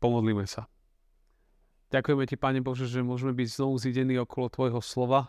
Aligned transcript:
Pomodlíme 0.00 0.48
sa. 0.48 0.66
Ďakujeme 1.92 2.24
Ti, 2.24 2.36
Pane 2.40 2.60
Bože, 2.64 2.88
že 2.88 3.04
môžeme 3.04 3.36
byť 3.36 3.48
znovu 3.60 3.76
zidení 3.76 4.16
okolo 4.16 4.48
Tvojho 4.48 4.80
slova 4.80 5.28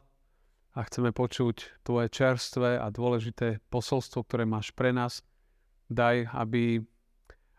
a 0.72 0.80
chceme 0.88 1.12
počuť 1.12 1.84
Tvoje 1.84 2.08
čerstvé 2.08 2.80
a 2.80 2.88
dôležité 2.88 3.60
posolstvo, 3.68 4.24
ktoré 4.24 4.48
máš 4.48 4.72
pre 4.72 4.96
nás. 4.96 5.26
Daj, 5.92 6.32
aby 6.32 6.80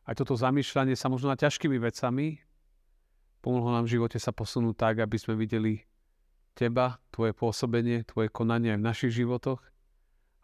aj 0.08 0.14
toto 0.16 0.34
zamýšľanie 0.34 0.96
sa 0.96 1.12
možno 1.12 1.28
nad 1.28 1.38
ťažkými 1.38 1.76
vecami 1.76 2.40
pomohlo 3.42 3.74
nám 3.74 3.90
v 3.90 3.98
živote 3.98 4.22
sa 4.22 4.30
posunúť 4.30 4.74
tak, 4.78 4.94
aby 5.02 5.18
sme 5.18 5.34
videli 5.34 5.82
Teba, 6.54 7.02
Tvoje 7.10 7.34
pôsobenie, 7.34 8.06
Tvoje 8.06 8.30
konanie 8.30 8.72
aj 8.72 8.80
v 8.80 8.86
našich 8.86 9.12
životoch 9.18 9.60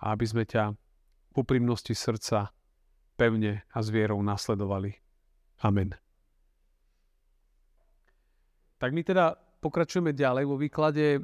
a 0.03 0.13
aby 0.13 0.27
sme 0.27 0.45
ťa 0.45 0.75
v 1.33 1.35
úprimnosti 1.39 1.95
srdca 1.95 2.51
pevne 3.15 3.63
a 3.71 3.79
s 3.79 3.89
vierou 3.89 4.19
nasledovali. 4.21 4.99
Amen. 5.63 6.08
Tak 8.79 8.95
my 8.95 9.03
teda 9.03 9.35
pokračujeme 9.59 10.15
ďalej 10.15 10.45
vo 10.47 10.57
výklade 10.57 11.07
eh, 11.19 11.21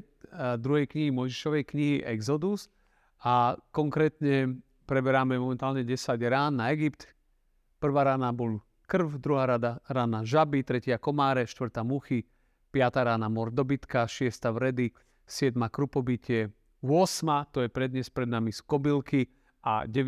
druhej 0.58 0.90
knihy 0.90 1.14
Mojžišovej 1.14 1.64
knihy 1.70 1.96
Exodus 2.02 2.66
a 3.22 3.56
konkrétne 3.70 4.58
preberáme 4.84 5.38
momentálne 5.40 5.86
10 5.86 6.18
rán 6.28 6.60
na 6.60 6.74
Egypt. 6.74 7.08
Prvá 7.80 8.04
rána 8.04 8.34
bol 8.34 8.60
krv, 8.84 9.16
druhá 9.16 9.48
rada, 9.48 9.80
rána 9.88 10.26
žaby, 10.26 10.60
tretia 10.60 11.00
komáre, 11.00 11.48
štvrtá 11.48 11.80
muchy, 11.80 12.28
piatá 12.68 13.04
rána 13.04 13.32
mor 13.32 13.48
dobytka, 13.48 14.04
šiesta 14.04 14.52
vredy, 14.52 14.92
siedma 15.24 15.72
krupobytie, 15.72 16.52
8, 16.84 17.48
to 17.48 17.64
je 17.64 17.72
prednes 17.72 18.12
pred 18.12 18.28
nami 18.28 18.52
z 18.52 18.60
kobylky 18.60 19.24
a 19.64 19.88
9. 19.88 20.04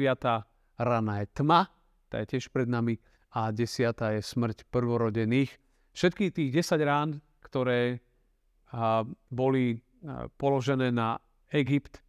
rána 0.76 1.24
je 1.24 1.26
tma, 1.32 1.72
tá 2.12 2.20
je 2.20 2.36
tiež 2.36 2.52
pred 2.52 2.68
nami 2.68 3.00
a 3.32 3.48
10. 3.48 3.96
je 3.96 4.20
smrť 4.20 4.68
prvorodených. 4.68 5.56
Všetky 5.96 6.28
tých 6.36 6.52
10 6.52 6.76
rán 6.84 7.24
ktoré 7.46 8.02
boli 9.30 9.78
položené 10.34 10.90
na 10.90 11.22
Egypt, 11.54 12.02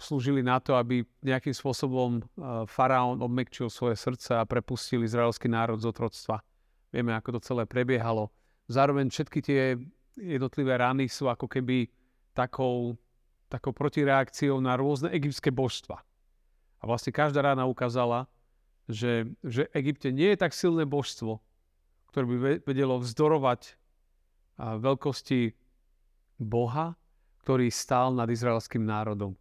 slúžili 0.00 0.44
na 0.44 0.60
to, 0.60 0.76
aby 0.76 1.04
nejakým 1.24 1.52
spôsobom 1.52 2.20
faraón 2.68 3.20
obmekčil 3.24 3.72
svoje 3.72 3.96
srdce 3.96 4.36
a 4.36 4.48
prepustil 4.48 5.04
izraelský 5.04 5.48
národ 5.48 5.80
z 5.80 5.88
otroctva. 5.88 6.44
Vieme, 6.92 7.16
ako 7.16 7.40
to 7.40 7.40
celé 7.40 7.64
prebiehalo. 7.64 8.28
Zároveň 8.68 9.08
všetky 9.08 9.40
tie 9.40 9.80
jednotlivé 10.16 10.76
rany 10.76 11.08
sú 11.08 11.32
ako 11.32 11.48
keby 11.48 11.88
takou, 12.36 13.00
takou 13.48 13.72
protireakciou 13.72 14.60
na 14.60 14.76
rôzne 14.76 15.08
egyptské 15.08 15.48
božstva. 15.48 16.04
A 16.80 16.82
vlastne 16.84 17.08
každá 17.08 17.40
rána 17.40 17.64
ukázala, 17.64 18.28
že, 18.92 19.24
že 19.40 19.72
Egypte 19.72 20.12
nie 20.12 20.36
je 20.36 20.38
tak 20.42 20.52
silné 20.52 20.84
božstvo, 20.84 21.40
ktoré 22.12 22.28
by 22.28 22.36
vedelo 22.68 23.00
vzdorovať 23.00 23.80
veľkosti 24.58 25.52
Boha, 26.40 26.96
ktorý 27.42 27.70
stál 27.70 28.14
nad 28.14 28.30
izraelským 28.30 28.82
národom. 28.82 29.34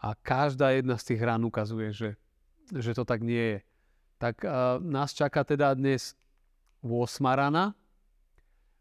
A 0.00 0.12
každá 0.14 0.76
jedna 0.76 1.00
z 1.00 1.12
tých 1.12 1.20
rán 1.24 1.42
ukazuje, 1.44 1.92
že, 1.92 2.10
že 2.72 2.92
to 2.92 3.04
tak 3.04 3.24
nie 3.24 3.56
je. 3.56 3.58
Tak 4.16 4.44
uh, 4.44 4.80
nás 4.80 5.12
čaká 5.12 5.44
teda 5.44 5.72
dnes 5.76 6.16
8 6.80 7.20
rana 7.24 7.76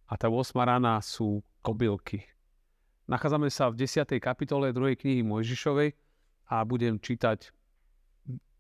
a 0.08 0.14
tá 0.16 0.28
8 0.32 0.56
rana 0.56 1.00
sú 1.04 1.44
kobylky. 1.60 2.24
Nachádzame 3.06 3.50
sa 3.50 3.70
v 3.70 3.86
10. 3.86 4.18
kapitole 4.18 4.74
2. 4.74 5.02
knihy 5.02 5.22
Mojžišovej 5.22 5.94
a 6.50 6.56
budem 6.66 6.98
čítať 6.98 7.54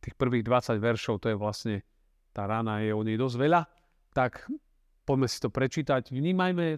tých 0.02 0.16
prvých 0.17 0.45
20 0.45 0.78
veršov, 0.78 1.17
to 1.17 1.34
je 1.34 1.38
vlastne, 1.38 1.81
tá 2.30 2.45
rána 2.45 2.86
je 2.86 2.94
o 2.94 3.02
nej 3.02 3.17
dosť 3.17 3.36
veľa, 3.42 3.62
tak 4.14 4.45
poďme 5.02 5.25
si 5.25 5.38
to 5.42 5.50
prečítať. 5.50 6.14
Vnímajme 6.14 6.78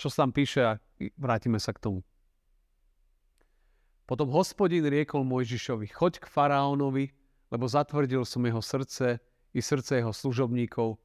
čo 0.00 0.08
sa 0.08 0.24
tam 0.24 0.32
píše 0.32 0.64
a 0.64 0.80
vrátime 1.20 1.60
sa 1.60 1.76
k 1.76 1.84
tomu. 1.84 2.00
Potom 4.08 4.32
hospodin 4.32 4.88
riekol 4.88 5.22
Mojžišovi, 5.28 5.92
choď 5.92 6.24
k 6.24 6.26
faraónovi, 6.26 7.12
lebo 7.52 7.68
zatvrdil 7.68 8.24
som 8.24 8.42
jeho 8.42 8.64
srdce 8.64 9.20
i 9.52 9.60
srdce 9.60 10.00
jeho 10.00 10.10
služobníkov, 10.10 10.96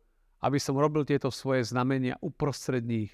aby 0.41 0.57
som 0.57 0.79
robil 0.79 1.03
tieto 1.03 1.27
svoje 1.29 1.67
znamenia 1.67 2.15
uprostred 2.23 2.87
nich 2.87 3.13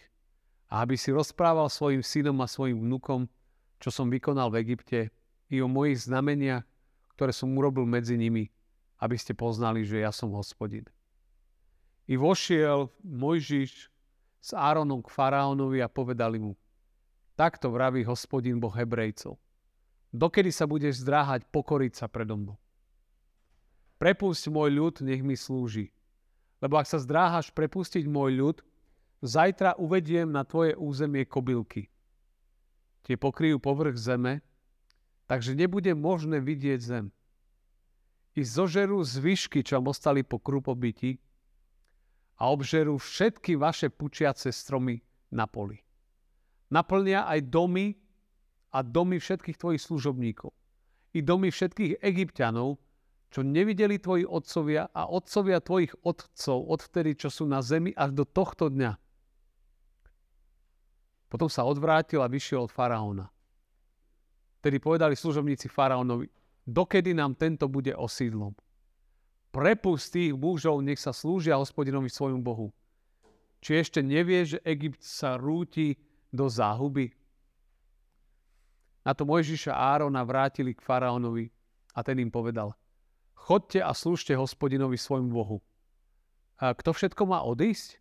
a 0.71 0.85
aby 0.85 0.95
si 0.95 1.11
rozprával 1.11 1.67
svojim 1.67 2.05
synom 2.05 2.39
a 2.39 2.47
svojim 2.47 2.79
vnukom, 2.79 3.27
čo 3.83 3.91
som 3.91 4.07
vykonal 4.07 4.47
v 4.53 4.63
Egypte, 4.63 5.11
i 5.51 5.59
o 5.59 5.67
mojich 5.67 6.07
znameniach, 6.07 6.63
ktoré 7.19 7.35
som 7.35 7.51
urobil 7.51 7.83
medzi 7.83 8.15
nimi, 8.15 8.47
aby 9.03 9.19
ste 9.19 9.35
poznali, 9.35 9.83
že 9.83 9.99
ja 9.99 10.15
som 10.15 10.31
hospodin. 10.31 10.87
I 12.07 12.15
vošiel 12.15 12.87
Mojžiš 13.03 13.90
s 14.41 14.57
Áronom 14.57 15.05
k 15.05 15.13
faraónovi 15.13 15.85
a 15.85 15.87
povedali 15.87 16.41
mu, 16.41 16.57
takto 17.37 17.69
vraví 17.69 18.01
hospodin 18.01 18.57
Boh 18.57 18.73
Hebrejcov. 18.73 19.37
Dokedy 20.11 20.49
sa 20.51 20.65
budeš 20.67 21.05
zdráhať 21.05 21.47
pokoriť 21.53 21.93
sa 21.95 22.09
predo 22.09 22.35
mnou? 22.35 22.57
Prepusť 24.01 24.49
môj 24.49 24.69
ľud, 24.73 24.95
nech 25.05 25.21
mi 25.21 25.37
slúži. 25.37 25.93
Lebo 26.57 26.81
ak 26.81 26.89
sa 26.89 26.97
zdráhaš 26.97 27.53
prepustiť 27.53 28.09
môj 28.09 28.31
ľud, 28.33 28.57
zajtra 29.21 29.77
uvediem 29.77 30.27
na 30.27 30.41
tvoje 30.41 30.73
územie 30.73 31.23
kobylky. 31.23 31.87
Tie 33.05 33.15
pokryjú 33.15 33.61
povrch 33.61 33.97
zeme, 33.97 34.41
takže 35.29 35.53
nebude 35.53 35.93
možné 35.93 36.41
vidieť 36.41 36.81
zem. 36.81 37.05
I 38.33 38.41
zožerú 38.41 39.05
zvyšky, 39.05 39.61
čo 39.61 39.81
ostali 39.85 40.25
po 40.25 40.41
krupobyti, 40.41 41.21
a 42.41 42.49
obžerú 42.49 42.97
všetky 42.97 43.53
vaše 43.53 43.93
pučiace 43.93 44.49
stromy 44.49 44.97
na 45.29 45.45
poli. 45.45 45.77
Naplnia 46.73 47.29
aj 47.29 47.45
domy 47.53 47.93
a 48.73 48.81
domy 48.81 49.21
všetkých 49.21 49.61
tvojich 49.61 49.85
služobníkov. 49.85 50.49
I 51.13 51.21
domy 51.21 51.53
všetkých 51.53 52.01
egyptianov, 52.01 52.81
čo 53.29 53.45
nevideli 53.45 54.01
tvoji 54.01 54.25
otcovia 54.25 54.89
a 54.89 55.05
otcovia 55.05 55.61
tvojich 55.61 55.93
otcov 56.01 56.57
odvtedy, 56.65 57.13
čo 57.13 57.29
sú 57.29 57.45
na 57.45 57.61
zemi 57.61 57.93
až 57.93 58.17
do 58.17 58.25
tohto 58.25 58.73
dňa. 58.73 58.97
Potom 61.29 61.47
sa 61.47 61.63
odvrátil 61.63 62.25
a 62.25 62.31
vyšiel 62.31 62.65
od 62.65 62.73
faraóna. 62.73 63.29
Tedy 64.65 64.81
povedali 64.81 65.13
služobníci 65.13 65.69
faraónovi, 65.69 66.27
dokedy 66.65 67.13
nám 67.13 67.37
tento 67.37 67.69
bude 67.69 67.93
osídlom 67.95 68.51
prepust 69.51 70.15
tých 70.15 70.33
mužov, 70.33 70.79
nech 70.81 70.97
sa 70.97 71.11
slúžia 71.11 71.59
hospodinovi 71.59 72.07
svojmu 72.07 72.39
Bohu. 72.39 72.71
Či 73.61 73.83
ešte 73.83 73.99
nevie, 74.01 74.41
že 74.47 74.63
Egypt 74.65 75.03
sa 75.03 75.37
rúti 75.37 75.99
do 76.33 76.49
záhuby? 76.49 77.13
Na 79.05 79.13
to 79.13 79.27
Mojžiša 79.27 79.75
a 79.75 79.99
Árona 79.99 80.25
vrátili 80.25 80.73
k 80.73 80.81
faraónovi 80.81 81.51
a 81.93 81.99
ten 82.01 82.17
im 82.17 82.31
povedal, 82.31 82.73
chodte 83.35 83.83
a 83.83 83.91
slúžte 83.91 84.33
hospodinovi 84.33 84.97
svojmu 84.97 85.29
Bohu. 85.29 85.57
A 86.61 86.73
kto 86.73 86.93
všetko 86.93 87.25
má 87.25 87.41
odísť? 87.41 87.97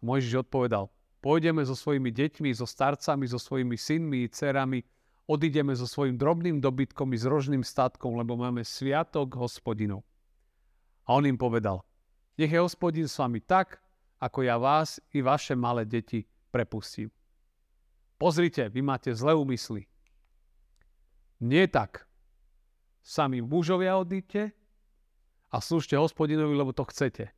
Mojžiš 0.00 0.48
odpovedal, 0.48 0.88
pôjdeme 1.20 1.60
so 1.60 1.76
svojimi 1.76 2.08
deťmi, 2.08 2.48
so 2.56 2.64
starcami, 2.64 3.28
so 3.28 3.36
svojimi 3.36 3.76
synmi 3.76 4.24
i 4.24 4.32
dcerami, 4.32 4.80
odídeme 5.28 5.76
so 5.76 5.84
svojim 5.84 6.16
drobným 6.16 6.58
dobytkom 6.58 7.12
i 7.12 7.20
s 7.20 7.28
rožným 7.28 7.60
statkom, 7.60 8.16
lebo 8.16 8.34
máme 8.40 8.64
sviatok 8.64 9.36
hospodinov. 9.36 10.00
A 11.10 11.18
on 11.18 11.26
im 11.26 11.34
povedal, 11.34 11.82
nech 12.38 12.54
je 12.54 12.62
hospodin 12.62 13.10
s 13.10 13.18
vami 13.18 13.42
tak, 13.42 13.82
ako 14.22 14.46
ja 14.46 14.54
vás 14.54 15.02
i 15.10 15.18
vaše 15.18 15.58
malé 15.58 15.82
deti 15.82 16.22
prepustím. 16.54 17.10
Pozrite, 18.14 18.70
vy 18.70 18.78
máte 18.78 19.10
zlé 19.10 19.34
úmysly. 19.34 19.90
Nie 21.42 21.66
tak. 21.66 22.06
Sami 23.02 23.42
mužovia 23.42 23.98
odíte 23.98 24.54
a 25.50 25.58
slúžte 25.58 25.98
hospodinovi, 25.98 26.54
lebo 26.54 26.70
to 26.70 26.86
chcete. 26.86 27.34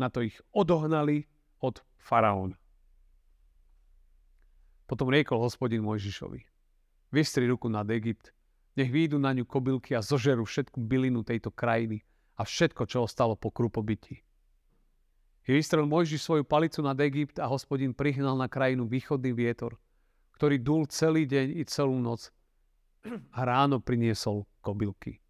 Na 0.00 0.08
to 0.08 0.24
ich 0.24 0.40
odohnali 0.56 1.28
od 1.60 1.84
faraóna. 2.00 2.56
Potom 4.88 5.12
riekol 5.12 5.36
hospodin 5.36 5.84
Mojžišovi. 5.84 6.40
Vystri 7.12 7.44
ruku 7.44 7.68
nad 7.68 7.84
Egypt, 7.92 8.32
nech 8.72 8.88
výjdu 8.88 9.20
na 9.20 9.36
ňu 9.36 9.44
kobylky 9.44 9.92
a 9.92 10.00
zožerú 10.00 10.48
všetku 10.48 10.80
bylinu 10.80 11.20
tejto 11.20 11.52
krajiny 11.52 12.00
a 12.34 12.42
všetko, 12.42 12.86
čo 12.90 13.06
ostalo 13.06 13.38
po 13.38 13.54
krupobyti. 13.54 14.22
I 15.44 15.50
vystrel 15.52 15.84
Mojžiš 15.84 16.24
svoju 16.24 16.44
palicu 16.48 16.80
nad 16.80 16.96
Egypt 17.04 17.36
a 17.36 17.46
hospodin 17.46 17.92
prihnal 17.92 18.34
na 18.34 18.48
krajinu 18.48 18.88
východný 18.88 19.36
vietor, 19.36 19.76
ktorý 20.40 20.56
dul 20.56 20.82
celý 20.88 21.28
deň 21.28 21.60
i 21.60 21.62
celú 21.68 22.00
noc 22.00 22.32
a 23.36 23.40
ráno 23.44 23.78
priniesol 23.84 24.48
kobylky. 24.64 25.20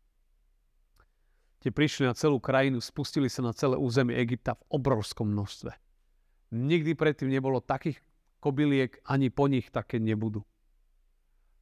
Tie 1.64 1.72
prišli 1.72 2.06
na 2.06 2.14
celú 2.14 2.38
krajinu, 2.38 2.78
spustili 2.78 3.26
sa 3.26 3.40
na 3.40 3.56
celé 3.56 3.74
územie 3.74 4.14
Egypta 4.20 4.54
v 4.54 4.78
obrovskom 4.78 5.32
množstve. 5.32 5.72
Nikdy 6.54 6.94
predtým 6.94 7.32
nebolo 7.32 7.58
takých 7.58 7.98
kobyliek, 8.38 9.00
ani 9.08 9.32
po 9.32 9.48
nich 9.48 9.72
také 9.72 9.98
nebudú. 9.98 10.44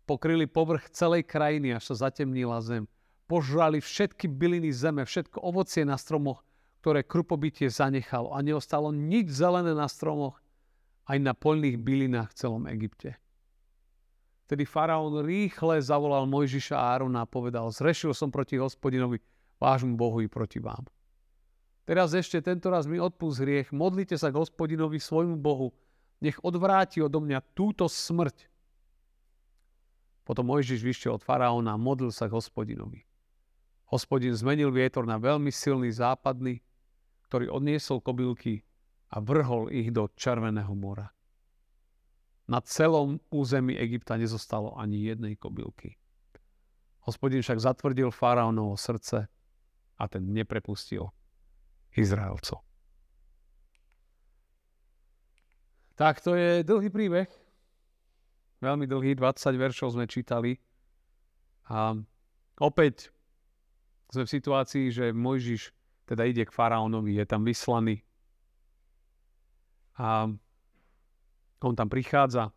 Pokryli 0.04 0.50
povrch 0.50 0.90
celej 0.90 1.24
krajiny, 1.24 1.72
až 1.72 1.94
sa 1.94 2.10
zatemnila 2.10 2.58
zem 2.60 2.90
požrali 3.32 3.80
všetky 3.80 4.28
byliny 4.28 4.68
zeme, 4.76 5.08
všetko 5.08 5.40
ovocie 5.40 5.88
na 5.88 5.96
stromoch, 5.96 6.44
ktoré 6.84 7.00
krupobytie 7.00 7.72
zanechalo 7.72 8.36
a 8.36 8.44
neostalo 8.44 8.92
nič 8.92 9.32
zelené 9.32 9.72
na 9.72 9.88
stromoch, 9.88 10.36
aj 11.08 11.16
na 11.16 11.32
poľných 11.32 11.80
bylinách 11.80 12.28
v 12.28 12.36
celom 12.36 12.68
Egypte. 12.68 13.16
Tedy 14.52 14.68
faraón 14.68 15.24
rýchle 15.24 15.80
zavolal 15.80 16.28
Mojžiša 16.28 16.76
a 16.76 16.92
Árona 16.92 17.24
a 17.24 17.30
povedal, 17.30 17.72
zrešil 17.72 18.12
som 18.12 18.28
proti 18.28 18.60
hospodinovi, 18.60 19.16
vášmu 19.56 19.96
Bohu 19.96 20.20
i 20.20 20.28
proti 20.28 20.60
vám. 20.60 20.84
Teraz 21.88 22.12
ešte 22.12 22.36
tento 22.44 22.68
raz 22.68 22.84
mi 22.84 23.00
odpust 23.00 23.40
hriech, 23.40 23.72
modlite 23.72 24.20
sa 24.20 24.28
k 24.28 24.36
hospodinovi 24.36 25.00
svojmu 25.00 25.40
Bohu, 25.40 25.72
nech 26.20 26.36
odvráti 26.44 27.00
odo 27.00 27.24
mňa 27.24 27.40
túto 27.56 27.88
smrť. 27.88 28.44
Potom 30.28 30.52
Mojžiš 30.52 30.84
vyšiel 30.84 31.16
od 31.16 31.24
faraóna 31.24 31.72
a 31.74 31.80
modlil 31.80 32.12
sa 32.12 32.28
k 32.28 32.36
hospodinovi. 32.36 33.08
Hospodin 33.92 34.32
zmenil 34.32 34.72
vietor 34.72 35.04
na 35.04 35.20
veľmi 35.20 35.52
silný 35.52 35.92
západný, 35.92 36.64
ktorý 37.28 37.52
odniesol 37.52 38.00
kobylky 38.00 38.64
a 39.12 39.20
vrhol 39.20 39.68
ich 39.68 39.92
do 39.92 40.08
Červeného 40.16 40.72
mora. 40.72 41.12
Na 42.48 42.64
celom 42.64 43.20
území 43.28 43.76
Egypta 43.76 44.16
nezostalo 44.16 44.72
ani 44.80 45.12
jednej 45.12 45.36
kobylky. 45.36 46.00
Hospodin 47.04 47.44
však 47.44 47.60
zatvrdil 47.60 48.08
faraónovo 48.08 48.80
srdce 48.80 49.28
a 50.00 50.04
ten 50.08 50.24
neprepustil 50.24 51.12
Izraelcov. 51.92 52.64
Tak 56.00 56.24
to 56.24 56.32
je 56.32 56.64
dlhý 56.64 56.88
príbeh. 56.88 57.28
Veľmi 58.64 58.88
dlhý, 58.88 59.12
20 59.20 59.52
veršov 59.60 60.00
sme 60.00 60.08
čítali. 60.08 60.56
A 61.68 61.92
opäť 62.56 63.12
sme 64.12 64.28
v 64.28 64.34
situácii, 64.36 64.84
že 64.92 65.16
Mojžiš 65.16 65.72
teda 66.04 66.28
ide 66.28 66.44
k 66.44 66.52
faraónovi, 66.52 67.16
je 67.16 67.24
tam 67.24 67.48
vyslaný. 67.48 68.04
A 69.96 70.28
on 71.62 71.74
tam 71.78 71.88
prichádza 71.88 72.52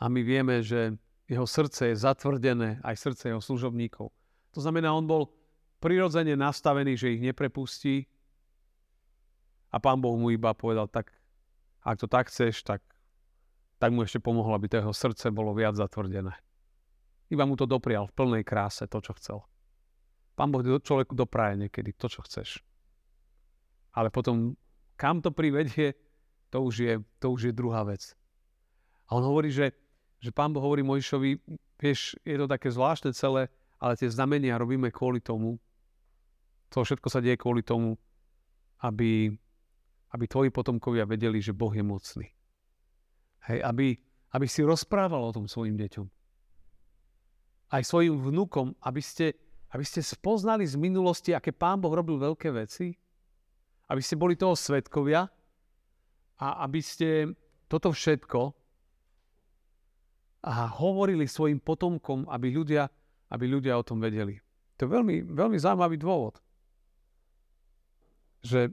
a 0.00 0.04
my 0.06 0.20
vieme, 0.22 0.62
že 0.62 0.94
jeho 1.26 1.46
srdce 1.46 1.90
je 1.90 1.96
zatvrdené, 1.96 2.78
aj 2.86 2.96
srdce 2.96 3.30
jeho 3.30 3.42
služobníkov. 3.42 4.10
To 4.54 4.60
znamená, 4.60 4.94
on 4.94 5.06
bol 5.06 5.30
prirodzene 5.78 6.34
nastavený, 6.34 6.94
že 6.98 7.14
ich 7.16 7.22
neprepustí 7.22 8.06
a 9.70 9.78
pán 9.78 10.02
Boh 10.02 10.18
mu 10.18 10.30
iba 10.34 10.54
povedal, 10.54 10.90
tak 10.90 11.14
ak 11.80 11.96
to 11.96 12.06
tak 12.10 12.28
chceš, 12.28 12.62
tak, 12.66 12.82
tak 13.78 13.94
mu 13.94 14.02
ešte 14.04 14.20
pomohlo, 14.20 14.52
aby 14.52 14.68
to 14.68 14.82
jeho 14.82 14.92
srdce 14.92 15.30
bolo 15.30 15.54
viac 15.54 15.78
zatvrdené. 15.78 16.34
Iba 17.30 17.46
mu 17.46 17.54
to 17.54 17.64
doprial 17.64 18.10
v 18.10 18.16
plnej 18.16 18.42
kráse, 18.42 18.90
to, 18.90 18.98
čo 18.98 19.14
chcel. 19.16 19.38
Pán 20.40 20.48
Boh 20.48 20.64
človeku 20.64 21.12
dopraje 21.12 21.60
niekedy 21.60 21.92
to, 21.92 22.08
čo 22.08 22.24
chceš. 22.24 22.64
Ale 23.92 24.08
potom, 24.08 24.56
kam 24.96 25.20
to 25.20 25.28
privedie, 25.28 25.92
to 26.48 26.64
už 26.64 26.74
je, 26.80 26.94
to 27.20 27.28
už 27.28 27.40
je 27.44 27.52
druhá 27.52 27.84
vec. 27.84 28.16
A 29.12 29.20
on 29.20 29.24
hovorí, 29.28 29.52
že, 29.52 29.76
že 30.16 30.32
pán 30.32 30.48
Boh 30.56 30.64
hovorí 30.64 30.80
Mojšovi, 30.80 31.44
vieš, 31.76 32.16
je 32.24 32.40
to 32.40 32.48
také 32.48 32.72
zvláštne 32.72 33.12
celé, 33.12 33.52
ale 33.76 34.00
tie 34.00 34.08
znamenia 34.08 34.56
robíme 34.56 34.88
kvôli 34.88 35.20
tomu, 35.20 35.60
to 36.72 36.88
všetko 36.88 37.12
sa 37.12 37.20
deje 37.20 37.36
kvôli 37.36 37.60
tomu, 37.60 38.00
aby, 38.80 39.28
aby 40.16 40.24
tvoji 40.24 40.48
potomkovia 40.48 41.04
vedeli, 41.04 41.44
že 41.44 41.52
Boh 41.52 41.74
je 41.74 41.84
mocný. 41.84 42.32
Hej, 43.44 43.60
aby, 43.60 43.92
aby 44.32 44.46
si 44.48 44.64
rozprával 44.64 45.20
o 45.20 45.34
tom 45.36 45.44
svojim 45.44 45.76
deťom. 45.76 46.06
Aj 47.76 47.82
svojim 47.84 48.16
vnukom, 48.16 48.72
aby 48.88 49.04
ste, 49.04 49.36
aby 49.70 49.84
ste 49.86 50.02
spoznali 50.02 50.66
z 50.66 50.74
minulosti, 50.74 51.30
aké 51.30 51.54
Pán 51.54 51.78
Boh 51.78 51.94
robil 51.94 52.18
veľké 52.18 52.50
veci, 52.50 52.90
aby 53.90 54.02
ste 54.02 54.18
boli 54.18 54.34
toho 54.34 54.58
svetkovia 54.58 55.26
a 56.40 56.46
aby 56.66 56.80
ste 56.82 57.30
toto 57.70 57.94
všetko 57.94 58.40
a 60.40 60.52
hovorili 60.80 61.28
svojim 61.28 61.60
potomkom, 61.60 62.26
aby 62.32 62.50
ľudia, 62.50 62.88
aby 63.30 63.44
ľudia 63.46 63.76
o 63.76 63.86
tom 63.86 64.00
vedeli. 64.00 64.40
To 64.80 64.88
je 64.88 64.90
veľmi, 64.90 65.16
veľmi 65.36 65.58
zaujímavý 65.60 66.00
dôvod. 66.00 66.40
Že, 68.40 68.72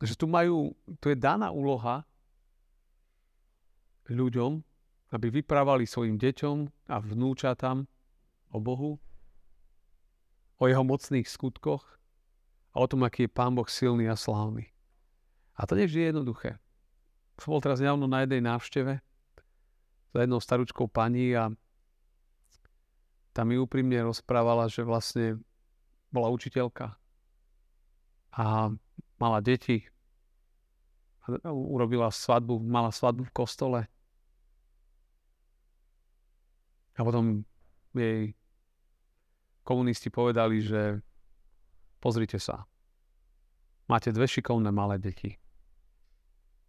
že 0.00 0.14
tu 0.16 0.24
majú, 0.24 0.72
tu 0.96 1.12
je 1.12 1.18
daná 1.20 1.52
úloha 1.52 2.08
ľuďom, 4.08 4.64
aby 5.12 5.26
vyprávali 5.28 5.84
svojim 5.84 6.16
deťom 6.16 6.88
a 6.88 6.96
vnúčatám 6.96 7.84
o 8.48 8.58
Bohu, 8.58 8.96
o 10.58 10.66
jeho 10.66 10.82
mocných 10.82 11.26
skutkoch 11.30 11.86
a 12.74 12.76
o 12.82 12.86
tom, 12.86 13.06
aký 13.06 13.26
je 13.26 13.30
Pán 13.30 13.54
Boh 13.54 13.66
silný 13.66 14.10
a 14.10 14.18
slávny. 14.18 14.70
A 15.58 15.66
to 15.66 15.74
nevždy 15.74 15.98
je 16.02 16.08
jednoduché. 16.10 16.50
Som 17.38 17.54
bol 17.54 17.62
teraz 17.62 17.78
nedávno 17.78 18.10
na 18.10 18.26
jednej 18.26 18.42
návšteve 18.42 18.92
za 20.14 20.18
jednou 20.18 20.42
staručkou 20.42 20.90
pani 20.90 21.34
a 21.34 21.50
tam 23.34 23.54
mi 23.54 23.58
úprimne 23.58 24.02
rozprávala, 24.02 24.66
že 24.66 24.82
vlastne 24.82 25.38
bola 26.10 26.26
učiteľka 26.34 26.98
a 28.34 28.74
mala 29.18 29.38
deti. 29.42 29.86
Urobila 31.46 32.10
svadbu, 32.10 32.58
mala 32.62 32.90
svadbu 32.90 33.28
v 33.28 33.36
kostole. 33.36 33.80
A 36.98 37.06
potom 37.06 37.46
jej 37.94 38.37
komunisti 39.68 40.08
povedali, 40.08 40.64
že 40.64 41.04
pozrite 42.00 42.40
sa, 42.40 42.64
máte 43.84 44.08
dve 44.08 44.24
šikovné 44.24 44.72
malé 44.72 44.96
deti. 44.96 45.36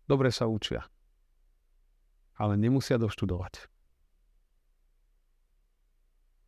Dobre 0.03 0.35
sa 0.35 0.51
učia, 0.51 0.83
ale 2.35 2.59
nemusia 2.59 2.99
doštudovať. 2.99 3.71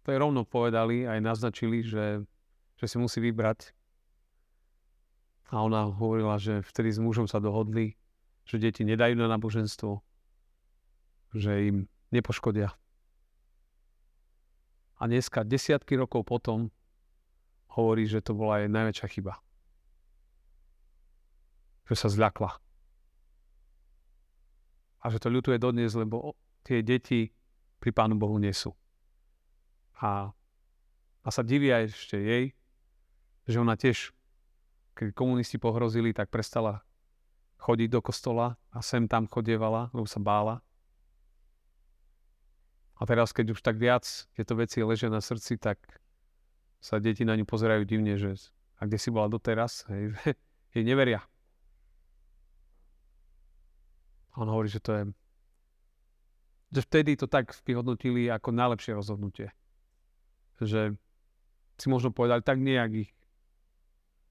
To 0.04 0.08
je 0.12 0.18
rovno 0.18 0.44
povedali, 0.44 1.08
aj 1.08 1.24
naznačili, 1.24 1.86
že, 1.86 2.26
že 2.76 2.86
si 2.90 2.98
musí 3.00 3.24
vybrať. 3.24 3.72
A 5.56 5.62
ona 5.62 5.88
hovorila, 5.88 6.42
že 6.42 6.66
vtedy 6.66 6.90
s 6.90 7.00
mužom 7.00 7.30
sa 7.30 7.38
dohodli, 7.38 7.96
že 8.50 8.58
deti 8.58 8.82
nedajú 8.82 9.14
na 9.14 9.30
náboženstvo, 9.30 10.02
že 11.38 11.52
im 11.70 11.78
nepoškodia 12.10 12.74
a 15.02 15.10
dneska, 15.10 15.42
desiatky 15.42 15.98
rokov 15.98 16.30
potom, 16.30 16.70
hovorí, 17.74 18.06
že 18.06 18.22
to 18.22 18.38
bola 18.38 18.62
jej 18.62 18.70
najväčšia 18.70 19.08
chyba. 19.18 19.34
Že 21.90 21.96
sa 21.98 22.08
zľakla. 22.14 22.52
A 25.02 25.06
že 25.10 25.18
to 25.18 25.34
ľutuje 25.34 25.58
dodnes, 25.58 25.98
lebo 25.98 26.38
tie 26.62 26.86
deti 26.86 27.34
pri 27.82 27.90
Pánu 27.90 28.14
Bohu 28.14 28.38
nie 28.38 28.54
sú. 28.54 28.78
A, 29.98 30.30
a 31.26 31.30
sa 31.34 31.42
divia 31.42 31.82
ešte 31.82 32.22
jej, 32.22 32.54
že 33.50 33.58
ona 33.58 33.74
tiež, 33.74 34.14
keď 34.94 35.18
komunisti 35.18 35.58
pohrozili, 35.58 36.14
tak 36.14 36.30
prestala 36.30 36.86
chodiť 37.58 37.90
do 37.90 38.02
kostola 38.06 38.54
a 38.70 38.86
sem 38.86 39.10
tam 39.10 39.26
chodievala, 39.26 39.90
lebo 39.98 40.06
sa 40.06 40.22
bála. 40.22 40.62
A 43.02 43.04
teraz, 43.10 43.34
keď 43.34 43.58
už 43.58 43.66
tak 43.66 43.82
viac 43.82 44.06
tieto 44.38 44.54
veci 44.54 44.86
ležia 44.86 45.10
na 45.10 45.26
srdci, 45.26 45.58
tak 45.58 45.82
sa 46.78 47.02
deti 47.02 47.26
na 47.26 47.34
ňu 47.34 47.50
pozerajú 47.50 47.82
divne, 47.82 48.14
že 48.14 48.38
a 48.78 48.86
kde 48.86 48.98
si 49.02 49.10
bola 49.10 49.26
doteraz, 49.26 49.90
hej, 49.90 50.14
jej 50.78 50.86
neveria. 50.86 51.26
A 54.38 54.46
on 54.46 54.50
hovorí, 54.54 54.70
že 54.70 54.82
to 54.82 54.94
je 54.94 55.04
že 56.72 56.88
vtedy 56.88 57.20
to 57.20 57.28
tak 57.28 57.52
vyhodnotili 57.68 58.32
ako 58.32 58.56
najlepšie 58.56 58.96
rozhodnutie. 58.96 59.52
Že 60.64 60.96
si 61.76 61.88
možno 61.92 62.16
povedali, 62.16 62.40
tak 62.40 62.64
nejak 62.64 62.92
ich 62.96 63.12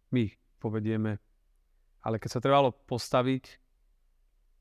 my 0.08 0.32
povedieme. 0.56 1.20
Ale 2.00 2.16
keď 2.16 2.30
sa 2.32 2.40
trebalo 2.40 2.72
postaviť, 2.88 3.60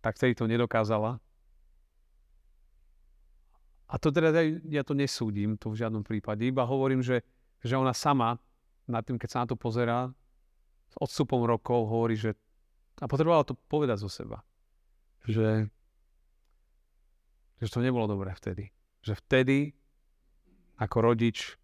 tak 0.03 0.19
vtedy 0.19 0.35
to 0.35 0.51
nedokázala 0.51 1.23
a 3.89 3.95
to 3.97 4.13
teda 4.13 4.29
ja 4.69 4.85
to 4.85 4.93
nesúdim, 4.93 5.57
to 5.57 5.73
v 5.73 5.81
žiadnom 5.81 6.05
prípade. 6.05 6.45
Iba 6.45 6.61
hovorím, 6.61 7.01
že, 7.01 7.25
že 7.65 7.73
ona 7.73 7.91
sama 7.91 8.37
nad 8.85 9.01
tým, 9.01 9.17
keď 9.17 9.29
sa 9.29 9.41
na 9.41 9.47
to 9.49 9.57
pozerá, 9.57 10.13
s 10.89 10.95
odstupom 11.01 11.41
rokov 11.45 11.89
hovorí, 11.89 12.13
že 12.17 12.37
a 12.99 13.07
potrebovala 13.07 13.47
to 13.47 13.55
povedať 13.55 14.03
zo 14.03 14.11
seba. 14.11 14.43
Že, 15.23 15.71
že 17.63 17.69
to 17.71 17.79
nebolo 17.79 18.11
dobré 18.11 18.35
vtedy. 18.35 18.75
Že 19.01 19.13
vtedy 19.23 19.57
ako 20.79 20.97
rodič 20.99 21.55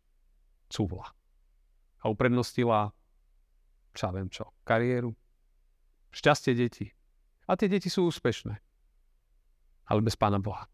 cúvla. 0.72 1.12
A 2.00 2.08
uprednostila, 2.08 2.96
čo 3.92 4.12
viem 4.16 4.32
čo, 4.32 4.56
kariéru, 4.64 5.12
šťastie 6.16 6.56
detí. 6.56 6.88
A 7.46 7.60
tie 7.60 7.68
deti 7.68 7.92
sú 7.92 8.08
úspešné. 8.08 8.56
Ale 9.92 10.00
bez 10.02 10.16
Pána 10.16 10.40
Boha. 10.40 10.66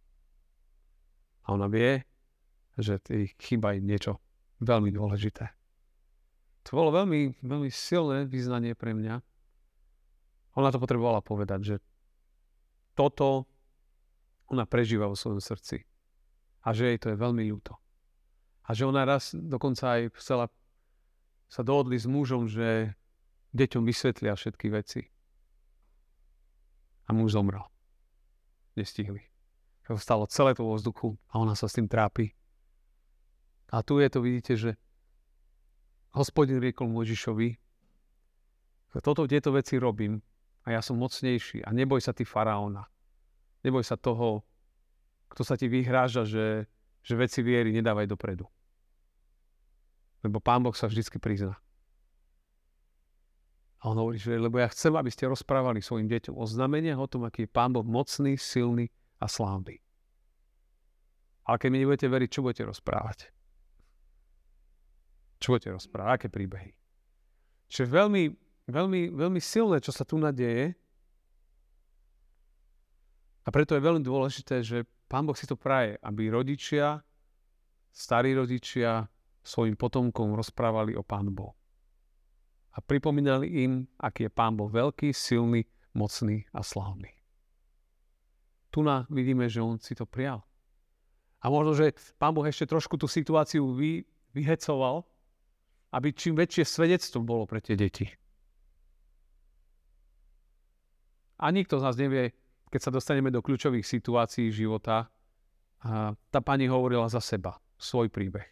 A 1.46 1.54
ona 1.54 1.66
vie, 1.68 2.06
že 2.78 3.02
chýba 3.42 3.76
im 3.76 3.86
niečo 3.86 4.22
veľmi 4.62 4.94
dôležité. 4.94 5.50
To 6.70 6.78
bolo 6.78 6.94
veľmi, 6.94 7.42
veľmi 7.42 7.70
silné 7.74 8.30
vyznanie 8.30 8.78
pre 8.78 8.94
mňa. 8.94 9.18
Ona 10.60 10.70
to 10.70 10.78
potrebovala 10.78 11.26
povedať, 11.26 11.60
že 11.64 11.76
toto 12.94 13.50
ona 14.52 14.68
prežíva 14.68 15.10
vo 15.10 15.18
svojom 15.18 15.42
srdci. 15.42 15.82
A 16.62 16.76
že 16.76 16.94
jej 16.94 17.00
to 17.02 17.10
je 17.10 17.18
veľmi 17.18 17.42
ľúto. 17.50 17.80
A 18.68 18.78
že 18.78 18.86
ona 18.86 19.08
raz 19.08 19.34
dokonca 19.34 19.98
aj 19.98 20.14
chcela 20.22 20.46
sa 21.50 21.66
dohodli 21.66 21.98
s 21.98 22.06
mužom, 22.06 22.46
že 22.46 22.94
deťom 23.58 23.84
vysvetlia 23.84 24.38
všetky 24.38 24.68
veci. 24.70 25.02
A 27.08 27.16
muž 27.16 27.34
zomrel. 27.34 27.66
Nestihli. 28.78 29.31
Stalo 29.98 30.28
celé 30.28 30.56
to 30.56 30.64
vo 30.64 30.78
vzduchu 30.78 31.18
a 31.32 31.42
ona 31.42 31.58
sa 31.58 31.68
s 31.68 31.76
tým 31.76 31.88
trápi. 31.90 32.32
A 33.72 33.80
tu 33.82 34.04
je 34.04 34.08
to, 34.12 34.20
vidíte, 34.20 34.54
že 34.60 34.72
hospodin 36.12 36.60
riekol 36.60 36.92
Mojžišovi, 36.92 37.56
toto 39.00 39.24
tieto 39.24 39.56
veci 39.56 39.80
robím 39.80 40.20
a 40.68 40.76
ja 40.76 40.84
som 40.84 41.00
mocnejší 41.00 41.64
a 41.64 41.72
neboj 41.72 42.04
sa 42.04 42.12
ty 42.12 42.28
faraóna. 42.28 42.84
Neboj 43.64 43.88
sa 43.88 43.96
toho, 43.96 44.44
kto 45.32 45.48
sa 45.48 45.56
ti 45.56 45.72
vyhráža, 45.72 46.28
že, 46.28 46.68
že 47.00 47.14
veci 47.16 47.40
viery 47.40 47.72
nedávaj 47.72 48.12
dopredu. 48.12 48.44
Lebo 50.28 50.44
Pán 50.44 50.60
Boh 50.60 50.76
sa 50.76 50.92
vždycky 50.92 51.24
prizná. 51.24 51.56
A 53.82 53.90
on 53.90 53.98
hovorí, 53.98 54.20
že 54.20 54.36
lebo 54.36 54.60
ja 54.60 54.70
chcem, 54.70 54.94
aby 54.94 55.10
ste 55.10 55.32
rozprávali 55.32 55.80
svojim 55.80 56.12
deťom 56.12 56.36
o 56.36 56.46
znameniach 56.46 57.00
o 57.00 57.08
tom, 57.08 57.24
aký 57.24 57.48
je 57.48 57.54
Pán 57.56 57.72
Boh 57.72 57.88
mocný, 57.88 58.36
silný 58.36 58.92
a 59.22 59.30
slávny. 59.30 59.78
Ale 61.46 61.58
keď 61.62 61.70
mi 61.70 61.78
nebudete 61.82 62.10
veriť, 62.10 62.30
čo 62.30 62.42
budete 62.42 62.66
rozprávať? 62.66 63.30
Čo 65.42 65.54
budete 65.54 65.70
rozprávať? 65.74 66.10
Aké 66.18 66.28
príbehy? 66.30 66.74
Čiže 67.70 67.86
veľmi, 67.90 68.24
veľmi, 68.70 69.02
veľmi 69.14 69.42
silné, 69.42 69.82
čo 69.82 69.94
sa 69.94 70.06
tu 70.06 70.18
nadeje. 70.18 70.74
A 73.42 73.50
preto 73.50 73.74
je 73.74 73.82
veľmi 73.82 74.06
dôležité, 74.06 74.62
že 74.62 74.86
Pán 75.10 75.26
Boh 75.26 75.36
si 75.36 75.50
to 75.50 75.58
praje, 75.58 75.98
aby 76.06 76.30
rodičia, 76.30 77.02
starí 77.90 78.38
rodičia 78.38 79.10
svojim 79.42 79.74
potomkom 79.74 80.38
rozprávali 80.38 80.94
o 80.94 81.02
Pán 81.02 81.34
Bohu. 81.34 81.58
A 82.72 82.80
pripomínali 82.80 83.68
im, 83.68 83.84
aký 84.00 84.30
je 84.30 84.32
Pán 84.32 84.56
Boh 84.56 84.72
veľký, 84.72 85.12
silný, 85.12 85.68
mocný 85.92 86.48
a 86.56 86.64
slávny. 86.64 87.21
Tu 88.72 88.80
na 88.82 89.04
vidíme, 89.12 89.52
že 89.52 89.60
on 89.60 89.78
si 89.78 89.94
to 89.94 90.08
prijal. 90.08 90.42
A 91.44 91.50
možno, 91.52 91.76
že 91.76 91.92
Pán 92.16 92.32
Boh 92.32 92.46
ešte 92.48 92.70
trošku 92.70 92.96
tú 92.96 93.10
situáciu 93.10 93.76
vy, 93.76 94.06
vyhecoval, 94.32 95.04
aby 95.92 96.16
čím 96.16 96.40
väčšie 96.40 96.64
svedectvo 96.64 97.20
bolo 97.20 97.44
pre 97.44 97.60
tie 97.60 97.76
deti. 97.76 98.08
A 101.42 101.50
nikto 101.50 101.82
z 101.82 101.84
nás 101.84 101.98
nevie, 101.98 102.32
keď 102.70 102.80
sa 102.80 102.92
dostaneme 102.94 103.34
do 103.34 103.42
kľúčových 103.42 103.84
situácií 103.84 104.54
života, 104.54 105.10
a 105.82 106.14
tá 106.30 106.40
pani 106.46 106.70
hovorila 106.70 107.10
za 107.10 107.18
seba, 107.18 107.58
svoj 107.82 108.14
príbeh. 108.14 108.46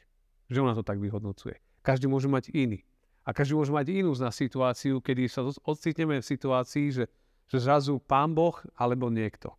Že 0.49 0.65
ona 0.65 0.73
to 0.73 0.81
tak 0.81 0.97
vyhodnocuje. 0.97 1.61
Každý 1.85 2.09
môže 2.09 2.25
mať 2.25 2.49
iný. 2.57 2.81
A 3.21 3.29
každý 3.29 3.53
môže 3.53 3.69
mať 3.69 3.93
inú 3.93 4.17
z 4.17 4.25
nás 4.25 4.33
situáciu, 4.33 4.97
kedy 4.97 5.29
sa 5.29 5.45
ocitneme 5.45 6.17
v 6.17 6.25
situácii, 6.25 6.89
že, 6.89 7.05
že 7.45 7.57
zrazu 7.61 8.01
pán 8.01 8.33
Boh 8.33 8.57
alebo 8.73 9.13
niekto. 9.13 9.53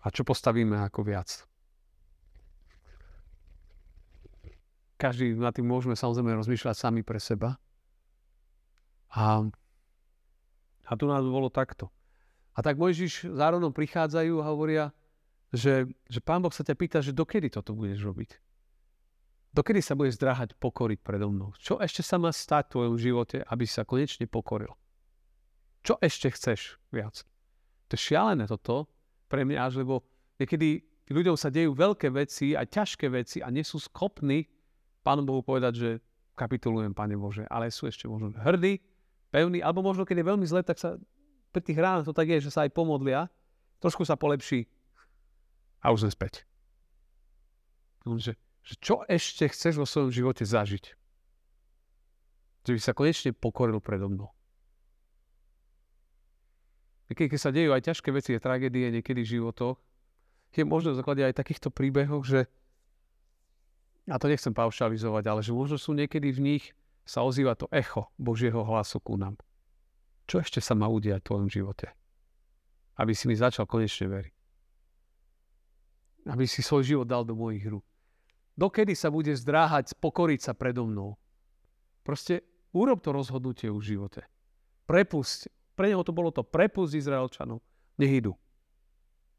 A 0.00 0.06
čo 0.08 0.24
postavíme 0.24 0.80
ako 0.80 1.04
viac? 1.04 1.50
každý 5.00 5.32
na 5.32 5.48
tým 5.48 5.64
môžeme 5.64 5.96
samozrejme 5.96 6.36
rozmýšľať 6.36 6.76
sami 6.76 7.00
pre 7.00 7.16
seba. 7.16 7.56
A, 9.16 9.48
a 10.84 10.92
tu 11.00 11.08
nás 11.08 11.24
bolo 11.24 11.48
takto. 11.48 11.88
A 12.52 12.60
tak 12.60 12.76
Mojžiš 12.76 13.32
zároveň 13.32 13.72
prichádzajú 13.72 14.44
a 14.44 14.48
hovoria, 14.52 14.84
že, 15.56 15.88
že 16.12 16.20
Pán 16.20 16.44
Boh 16.44 16.52
sa 16.52 16.60
ťa 16.60 16.76
pýta, 16.76 16.98
že 17.00 17.16
dokedy 17.16 17.48
toto 17.48 17.72
budeš 17.72 18.04
robiť? 18.04 18.36
Dokedy 19.50 19.82
sa 19.82 19.98
budeš 19.98 20.20
zdráhať 20.20 20.54
pokoriť 20.60 21.02
predo 21.02 21.32
mnou? 21.32 21.50
Čo 21.58 21.82
ešte 21.82 22.06
sa 22.06 22.20
má 22.20 22.30
stať 22.30 22.70
v 22.70 22.72
tvojom 22.76 22.96
živote, 23.00 23.42
aby 23.42 23.66
sa 23.66 23.82
konečne 23.82 24.30
pokoril? 24.30 24.76
Čo 25.82 25.98
ešte 25.98 26.30
chceš 26.30 26.78
viac? 26.94 27.26
To 27.90 27.98
je 27.98 28.04
šialené 28.14 28.46
toto 28.46 28.86
pre 29.30 29.46
mňa, 29.46 29.78
lebo 29.78 30.02
niekedy 30.42 30.82
ľuďom 31.06 31.38
sa 31.38 31.54
dejú 31.54 31.70
veľké 31.70 32.10
veci 32.10 32.58
a 32.58 32.66
ťažké 32.66 33.06
veci 33.06 33.38
a 33.38 33.48
nie 33.54 33.62
sú 33.62 33.78
schopní 33.78 34.50
Pánu 35.00 35.24
Bohu 35.24 35.40
povedať, 35.40 35.72
že 35.78 35.90
kapitulujem, 36.36 36.92
Pane 36.92 37.16
Bože, 37.16 37.48
ale 37.48 37.72
sú 37.72 37.88
ešte 37.88 38.04
možno 38.04 38.36
hrdí, 38.36 38.82
pevní, 39.32 39.64
alebo 39.64 39.80
možno 39.80 40.04
keď 40.04 40.20
je 40.20 40.28
veľmi 40.28 40.46
zle, 40.46 40.60
tak 40.60 40.76
sa 40.76 41.00
pri 41.50 41.62
tých 41.64 41.78
ránach 41.80 42.04
to 42.04 42.12
tak 42.12 42.28
je, 42.28 42.44
že 42.44 42.52
sa 42.52 42.66
aj 42.66 42.74
pomodlia, 42.76 43.30
trošku 43.80 44.04
sa 44.04 44.18
polepší 44.18 44.68
a 45.80 45.94
už 45.94 46.04
sme 46.04 46.12
späť. 46.12 46.34
Že, 48.04 48.32
že 48.64 48.74
čo 48.80 49.04
ešte 49.08 49.48
chceš 49.48 49.80
vo 49.80 49.86
svojom 49.88 50.10
živote 50.12 50.44
zažiť? 50.44 50.84
Že 52.68 52.72
by 52.76 52.80
sa 52.80 52.92
konečne 52.92 53.30
pokoril 53.32 53.80
predo 53.80 54.08
mnou. 54.08 54.28
Niekedy, 57.10 57.26
keď 57.26 57.40
sa 57.42 57.50
dejú 57.50 57.74
aj 57.74 57.90
ťažké 57.90 58.08
veci 58.14 58.30
a 58.38 58.40
tragédie 58.40 58.94
niekedy 58.94 59.26
v 59.26 59.32
životoch, 59.38 59.82
je 60.54 60.62
možno 60.62 60.94
v 60.94 60.98
základe 61.02 61.22
aj 61.26 61.34
takýchto 61.34 61.74
príbehoch, 61.74 62.22
že 62.22 62.46
a 64.10 64.18
to 64.18 64.26
nechcem 64.26 64.50
paušalizovať, 64.50 65.24
ale 65.26 65.40
že 65.42 65.54
možno 65.54 65.78
sú 65.78 65.94
niekedy 65.94 66.34
v 66.34 66.40
nich 66.42 66.64
sa 67.06 67.22
ozýva 67.22 67.54
to 67.54 67.70
echo 67.70 68.10
Božieho 68.18 68.62
hlasu 68.62 68.98
ku 68.98 69.14
nám. 69.14 69.38
Čo 70.26 70.42
ešte 70.42 70.62
sa 70.62 70.78
má 70.78 70.86
udiať 70.86 71.22
v 71.22 71.26
tvojom 71.26 71.48
živote? 71.50 71.90
Aby 72.98 73.14
si 73.14 73.26
mi 73.26 73.34
začal 73.34 73.66
konečne 73.66 74.06
veriť. 74.06 74.34
Aby 76.30 76.46
si 76.46 76.62
svoj 76.62 76.86
život 76.86 77.06
dal 77.06 77.26
do 77.26 77.34
mojich 77.34 77.66
rúk. 77.66 77.86
Dokedy 78.54 78.94
sa 78.94 79.10
bude 79.10 79.34
zdráhať 79.34 79.98
pokoriť 79.98 80.40
sa 80.46 80.52
predo 80.54 80.86
mnou? 80.86 81.18
Proste 82.06 82.46
urob 82.70 83.02
to 83.02 83.10
rozhodnutie 83.10 83.70
v 83.70 83.82
živote. 83.82 84.22
Prepusť. 84.86 85.59
Pre 85.80 85.88
neho 85.88 86.04
to 86.04 86.12
bolo 86.12 86.28
to 86.28 86.44
prepusť 86.44 87.00
Izraelčanov. 87.00 87.64
Nech 87.96 88.20
idú. 88.20 88.36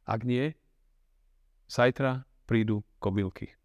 Ak 0.09 0.25
nie, 0.25 0.57
zajtra 1.69 2.25
prídu 2.49 2.81
kobylky 2.97 3.61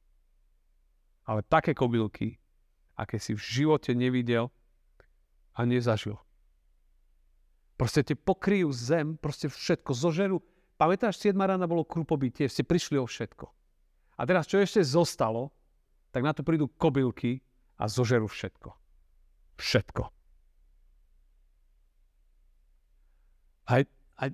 ale 1.27 1.43
také 1.43 1.75
kobylky, 1.75 2.39
aké 2.95 3.19
si 3.19 3.35
v 3.35 3.43
živote 3.43 3.93
nevidel 3.93 4.49
a 5.53 5.67
nezažil. 5.67 6.17
Proste 7.77 8.01
te 8.07 8.15
pokryjú 8.17 8.73
zem, 8.73 9.21
proste 9.21 9.53
všetko 9.53 9.93
zožerú. 9.93 10.41
Pamätáš, 10.81 11.21
7 11.21 11.37
rána 11.37 11.69
bolo 11.69 11.85
krupobytie, 11.85 12.49
ste 12.49 12.65
prišli 12.65 12.97
o 12.97 13.05
všetko. 13.05 13.45
A 14.17 14.23
teraz, 14.25 14.49
čo 14.49 14.57
ešte 14.57 14.81
zostalo, 14.81 15.53
tak 16.09 16.25
na 16.25 16.33
to 16.33 16.41
prídu 16.41 16.73
kobylky 16.73 17.45
a 17.77 17.85
zožerú 17.85 18.33
všetko. 18.33 18.73
Všetko. 19.61 20.16
Aj, 23.67 23.83
aj, 24.23 24.31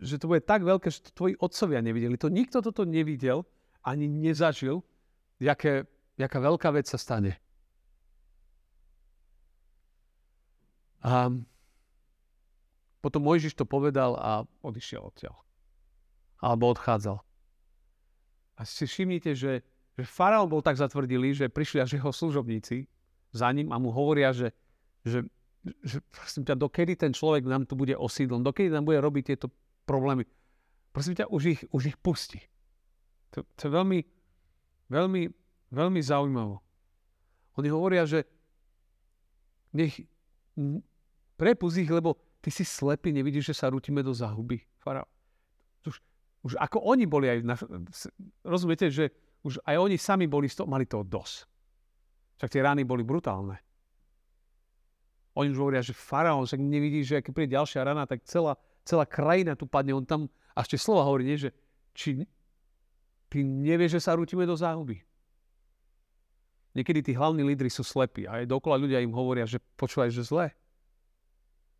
že 0.00 0.16
to 0.20 0.28
bude 0.28 0.44
tak 0.44 0.64
veľké, 0.64 0.88
že 0.92 1.04
to 1.08 1.10
tvoji 1.12 1.34
otcovia 1.40 1.80
nevideli. 1.80 2.20
To 2.20 2.28
nikto 2.28 2.60
toto 2.60 2.84
nevidel, 2.84 3.48
ani 3.82 4.08
nezažil, 4.08 4.84
jaké 5.40 5.88
jaká 6.18 6.38
veľká 6.42 6.74
vec 6.74 6.90
sa 6.90 6.98
stane. 6.98 7.38
A 10.98 11.30
potom 12.98 13.22
Mojžiš 13.22 13.54
to 13.54 13.62
povedal 13.62 14.18
a 14.18 14.42
odišiel 14.66 15.06
odtiaľ. 15.06 15.38
Alebo 16.42 16.74
odchádzal. 16.74 17.22
A 18.58 18.60
si 18.66 18.90
všimnite, 18.90 19.38
že, 19.38 19.62
že 19.94 20.02
faraón 20.02 20.50
bol 20.50 20.58
tak 20.58 20.74
zatvrdilý, 20.74 21.38
že 21.38 21.46
prišli 21.46 21.78
až 21.78 22.02
jeho 22.02 22.10
služobníci 22.10 22.90
za 23.30 23.48
ním 23.54 23.70
a 23.70 23.78
mu 23.78 23.94
hovoria, 23.94 24.34
že, 24.34 24.50
že, 25.06 25.22
že 25.84 25.98
prosím 26.12 26.42
ťa, 26.48 26.54
dokedy 26.56 26.94
ten 26.96 27.12
človek 27.12 27.44
nám 27.46 27.66
tu 27.68 27.76
bude 27.76 27.96
osídlom, 27.96 28.44
dokedy 28.44 28.72
nám 28.72 28.84
bude 28.88 29.00
robiť 29.00 29.34
tieto 29.34 29.52
problémy. 29.88 30.24
Prosím 30.92 31.18
ťa, 31.18 31.28
už 31.28 31.42
ich, 31.46 31.60
už 31.72 31.94
ich 31.94 31.96
pusti. 32.00 32.40
To, 33.36 33.44
to 33.56 33.60
je 33.66 33.70
veľmi, 33.70 33.98
veľmi 34.88 35.22
Veľmi 35.68 36.00
zaujímavo. 36.00 36.64
Oni 37.60 37.68
hovoria, 37.68 38.08
že 38.08 38.24
nech 39.76 40.00
prepuz 41.36 41.76
ich, 41.76 41.92
lebo 41.92 42.16
ty 42.40 42.48
si 42.48 42.64
slepý, 42.64 43.12
nevidíš, 43.12 43.52
že 43.52 43.58
sa 43.60 43.68
rútime 43.68 44.00
do 44.00 44.16
zahuby. 44.16 44.64
Už, 45.84 46.00
už 46.40 46.52
ako 46.56 46.88
oni 46.88 47.04
boli 47.04 47.28
aj... 47.28 47.38
Na, 47.44 47.54
rozumiete, 48.48 48.88
že 48.88 49.12
už 49.44 49.60
aj 49.68 49.76
oni 49.76 50.00
sami 50.00 50.24
boli, 50.24 50.48
sto, 50.48 50.64
mali 50.64 50.88
toho 50.88 51.04
dosť. 51.04 51.44
Však 52.40 52.48
tie 52.48 52.64
rány 52.64 52.88
boli 52.88 53.04
brutálne. 53.04 53.60
Oni 55.38 55.54
už 55.54 55.58
hovoria, 55.62 55.86
že 55.86 55.94
faraón, 55.94 56.50
však 56.50 56.58
nevidíš, 56.58 57.04
že 57.14 57.22
keď 57.22 57.30
príde 57.30 57.54
ďalšia 57.54 57.86
rana, 57.86 58.10
tak 58.10 58.26
celá, 58.26 58.58
celá 58.82 59.06
krajina 59.06 59.54
tu 59.54 59.70
padne. 59.70 59.94
On 59.94 60.02
tam, 60.02 60.26
a 60.50 60.66
ešte 60.66 60.74
slova 60.74 61.06
hovorí, 61.06 61.22
nie, 61.22 61.38
že 61.38 61.54
či 61.94 62.26
ty 63.30 63.46
nevieš, 63.46 64.02
že 64.02 64.10
sa 64.10 64.18
rútime 64.18 64.42
do 64.42 64.58
záhuby. 64.58 64.98
Niekedy 66.74 67.00
tí 67.06 67.12
hlavní 67.14 67.46
lídry 67.46 67.70
sú 67.70 67.86
slepí 67.86 68.26
a 68.26 68.42
aj 68.42 68.50
dokola 68.50 68.82
ľudia 68.82 68.98
im 68.98 69.14
hovoria, 69.14 69.46
že 69.46 69.62
počúvaj, 69.78 70.10
že 70.10 70.26
zle. 70.26 70.50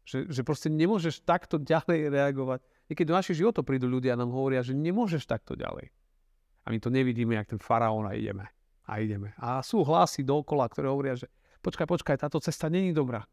Že, 0.06 0.30
že 0.30 0.40
proste 0.46 0.70
nemôžeš 0.70 1.26
takto 1.26 1.58
ďalej 1.58 2.14
reagovať. 2.14 2.62
Niekedy 2.88 3.06
do 3.10 3.18
našich 3.18 3.42
životov 3.42 3.66
prídu 3.66 3.90
ľudia 3.90 4.14
a 4.14 4.20
nám 4.22 4.32
hovoria, 4.32 4.62
že 4.64 4.72
nemôžeš 4.72 5.28
takto 5.28 5.58
ďalej. 5.58 5.92
A 6.64 6.72
my 6.72 6.78
to 6.78 6.88
nevidíme, 6.88 7.36
jak 7.36 7.52
ten 7.52 7.60
faraón 7.60 8.08
a 8.08 8.16
ideme. 8.16 8.48
A 8.88 9.02
ideme. 9.04 9.36
A 9.36 9.60
sú 9.60 9.84
hlasy 9.84 10.24
dokola, 10.24 10.64
ktoré 10.70 10.88
hovoria, 10.88 11.18
že 11.18 11.28
počkaj, 11.60 11.84
počkaj, 11.84 12.16
táto 12.24 12.40
cesta 12.40 12.72
není 12.72 12.96
dobrá. 12.96 13.28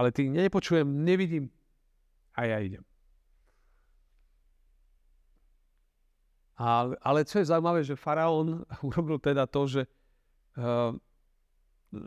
Ale 0.00 0.16
ty 0.16 0.32
nepočujem, 0.32 1.04
nevidím 1.04 1.52
a 2.32 2.48
ja 2.48 2.56
idem. 2.64 2.80
A, 6.56 6.88
ale 7.04 7.28
čo 7.28 7.40
je 7.40 7.52
zaujímavé, 7.52 7.84
že 7.84 8.00
faraón 8.00 8.64
urobil 8.88 9.20
teda 9.20 9.44
to, 9.44 9.68
že, 9.68 9.82
uh, 10.56 10.96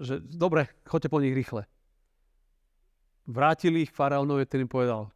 že 0.01 0.25
dobre, 0.25 0.73
choďte 0.89 1.13
po 1.13 1.21
nich 1.21 1.38
rýchle. 1.38 1.69
Vrátili 3.29 3.85
ich 3.85 3.93
faraónovi, 3.93 4.50
ten 4.50 4.65
im 4.65 4.69
povedal, 4.69 5.13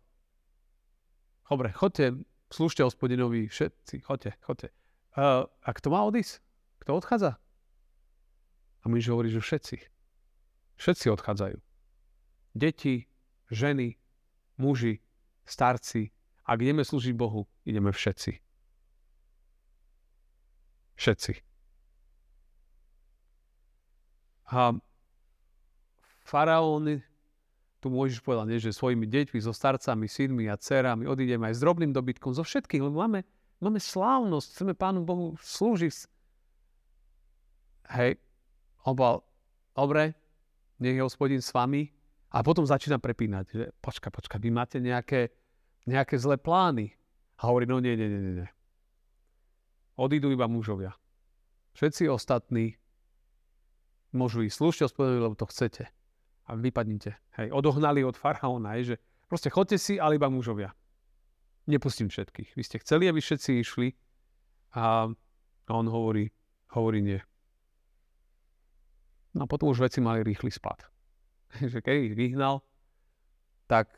dobre, 1.50 1.74
choďte, 1.74 2.14
slúžte 2.54 2.86
hospodinovi, 2.86 3.50
všetci, 3.50 4.06
choďte, 4.06 4.38
choďte. 4.46 4.70
Uh, 5.18 5.50
a 5.66 5.70
kto 5.74 5.90
má 5.90 6.06
odísť? 6.06 6.46
Kto 6.86 7.02
odchádza? 7.02 7.42
A 8.82 8.86
my 8.86 9.02
hovorí, 9.02 9.34
že 9.34 9.42
všetci. 9.42 9.76
Všetci 10.78 11.10
odchádzajú. 11.10 11.67
Deti, 12.58 13.06
ženy, 13.54 13.94
muži, 14.58 14.98
starci. 15.46 16.10
Ak 16.42 16.58
ideme 16.58 16.82
slúžiť 16.82 17.14
Bohu, 17.14 17.46
ideme 17.70 17.94
všetci. 17.94 18.42
Všetci. 20.98 21.34
A 24.48 24.74
faraóny, 26.26 27.04
tu 27.78 27.94
môžeš 27.94 28.24
povedať, 28.26 28.58
že 28.58 28.74
svojimi 28.74 29.06
deťmi, 29.06 29.38
so 29.38 29.54
starcami, 29.54 30.10
synmi 30.10 30.50
a 30.50 30.58
dcerami 30.58 31.06
odídeme 31.06 31.52
aj 31.52 31.60
s 31.60 31.64
drobným 31.64 31.94
dobytkom, 31.94 32.34
zo 32.34 32.42
všetkých, 32.42 32.82
lebo 32.82 33.06
máme, 33.06 33.22
máme 33.62 33.78
slávnosť, 33.78 34.48
chceme 34.56 34.74
Pánu 34.74 35.06
Bohu 35.06 35.38
slúžiť. 35.38 36.10
Hej, 37.94 38.18
obal, 38.88 39.22
dobre, 39.76 40.16
nech 40.80 40.98
je 40.98 41.06
hospodin 41.06 41.44
s 41.44 41.54
vami. 41.54 41.97
A 42.32 42.44
potom 42.44 42.68
začína 42.68 43.00
prepínať, 43.00 43.46
že 43.48 43.64
počka, 43.80 44.12
počka, 44.12 44.36
vy 44.36 44.52
máte 44.52 44.84
nejaké, 44.84 45.32
nejaké 45.88 46.20
zlé 46.20 46.36
plány. 46.36 46.92
A 47.40 47.48
hovorí, 47.48 47.70
no 47.70 47.80
nie, 47.80 47.96
nie, 47.96 48.10
nie, 48.10 48.22
nie 48.44 48.48
odídu 49.98 50.30
iba 50.32 50.46
mužovia. 50.46 50.94
Všetci 51.74 52.10
ostatní 52.10 52.78
môžu 54.14 54.46
ísť. 54.46 54.56
Slúžte 54.56 54.84
hospodinovi, 54.86 55.26
lebo 55.26 55.36
to 55.36 55.50
chcete. 55.50 55.90
A 56.48 56.56
vypadnite. 56.56 57.18
Hej, 57.36 57.52
odohnali 57.52 58.06
od 58.06 58.16
faraóna, 58.16 58.80
že 58.80 58.96
proste 59.28 59.52
chodte 59.52 59.76
si, 59.76 60.00
ale 60.00 60.16
iba 60.16 60.32
mužovia. 60.32 60.72
Nepustím 61.68 62.08
všetkých. 62.08 62.56
Vy 62.56 62.64
ste 62.64 62.78
chceli, 62.80 63.12
aby 63.12 63.20
všetci 63.20 63.52
išli 63.60 63.88
a 64.72 65.12
on 65.68 65.86
hovorí, 65.92 66.32
hovorí 66.72 67.04
nie. 67.04 67.20
No 69.36 69.44
a 69.44 69.50
potom 69.52 69.68
už 69.68 69.84
veci 69.84 70.00
mali 70.00 70.24
rýchly 70.24 70.48
spad. 70.48 70.88
že 71.72 71.80
keď 71.82 71.96
ich 72.12 72.16
vyhnal, 72.16 72.62
tak 73.66 73.92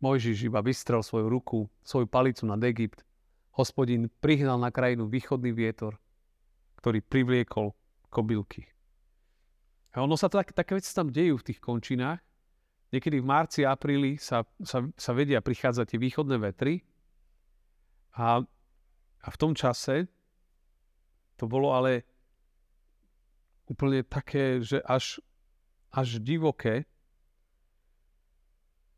Mojžiš 0.00 0.52
iba 0.52 0.60
vystrel 0.60 1.00
svoju 1.00 1.26
ruku, 1.32 1.58
svoju 1.80 2.04
palicu 2.04 2.44
nad 2.44 2.60
Egypt 2.60 3.04
hospodin 3.54 4.10
prihnal 4.18 4.58
na 4.58 4.74
krajinu 4.74 5.06
východný 5.06 5.54
vietor, 5.54 5.96
ktorý 6.82 7.00
privliekol 7.00 7.70
kobylky. 8.10 8.66
A 9.94 10.02
ono 10.02 10.18
sa 10.18 10.26
tak, 10.26 10.50
také 10.50 10.74
veci 10.74 10.90
tam 10.90 11.06
dejú 11.06 11.38
v 11.38 11.46
tých 11.54 11.62
končinách. 11.62 12.18
Niekedy 12.90 13.22
v 13.22 13.26
marci, 13.26 13.60
apríli 13.62 14.18
sa, 14.18 14.42
sa, 14.62 14.82
sa 14.98 15.10
vedia 15.14 15.38
prichádzať 15.38 15.94
tie 15.94 16.02
východné 16.02 16.36
vetry. 16.42 16.82
A, 18.18 18.42
a 19.22 19.28
v 19.30 19.36
tom 19.38 19.54
čase 19.54 20.10
to 21.38 21.46
bolo 21.46 21.74
ale 21.74 22.02
úplne 23.70 24.02
také, 24.02 24.62
že 24.62 24.82
až, 24.82 25.22
až 25.94 26.18
divoké, 26.18 26.82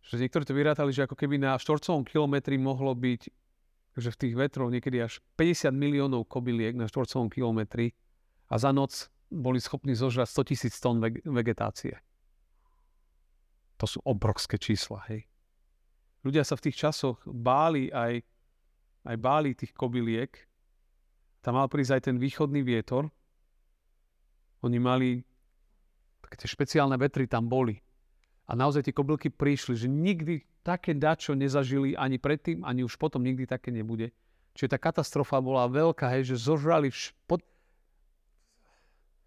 že 0.01 0.17
niektorí 0.17 0.49
to 0.49 0.57
vyrátali, 0.57 0.95
že 0.95 1.05
ako 1.05 1.19
keby 1.19 1.37
na 1.37 1.61
štvorcovom 1.61 2.07
kilometri 2.07 2.57
mohlo 2.57 2.95
byť 2.97 3.29
Takže 3.97 4.13
v 4.13 4.21
tých 4.21 4.35
vetroch 4.37 4.69
niekedy 4.69 5.01
až 5.01 5.25
50 5.41 5.73
miliónov 5.73 6.29
kobyliek 6.29 6.77
na 6.77 6.85
štvorcovom 6.85 7.33
kilometri 7.33 7.97
a 8.53 8.61
za 8.61 8.69
noc 8.69 9.09
boli 9.33 9.57
schopní 9.57 9.97
zožrať 9.97 10.29
100 10.37 10.49
tisíc 10.53 10.77
tón 10.77 11.01
vegetácie. 11.25 11.97
To 13.81 13.89
sú 13.89 14.05
obrovské 14.05 14.61
čísla, 14.61 15.01
hej. 15.09 15.25
Ľudia 16.29 16.45
sa 16.45 16.61
v 16.61 16.69
tých 16.69 16.77
časoch 16.77 17.25
báli 17.25 17.89
aj, 17.89 18.21
aj 19.09 19.17
báli 19.17 19.57
tých 19.57 19.73
kobyliek. 19.73 20.45
Tam 21.41 21.57
mal 21.57 21.73
prísť 21.73 21.97
aj 21.97 22.03
ten 22.13 22.17
východný 22.21 22.61
vietor. 22.61 23.09
Oni 24.61 24.77
mali, 24.77 25.25
také 26.27 26.43
tie 26.43 26.51
špeciálne 26.51 26.99
vetry 26.99 27.31
tam 27.31 27.47
boli. 27.47 27.79
A 28.47 28.59
naozaj 28.59 28.87
tie 28.87 28.95
kobylky 28.95 29.31
prišli, 29.31 29.75
že 29.75 29.87
nikdy 29.87 30.43
také 30.67 30.95
dačo 30.95 31.35
nezažili 31.39 31.95
ani 31.95 32.19
predtým, 32.19 32.67
ani 32.67 32.83
už 32.83 32.99
potom 32.99 33.23
nikdy 33.23 33.47
také 33.47 33.71
nebude. 33.71 34.11
Čiže 34.59 34.75
tá 34.75 34.79
katastrofa 34.79 35.39
bola 35.39 35.71
veľká, 35.71 36.11
hej, 36.15 36.35
že 36.35 36.47
zožrali 36.51 36.91
vš- 36.91 37.15
pod... 37.27 37.43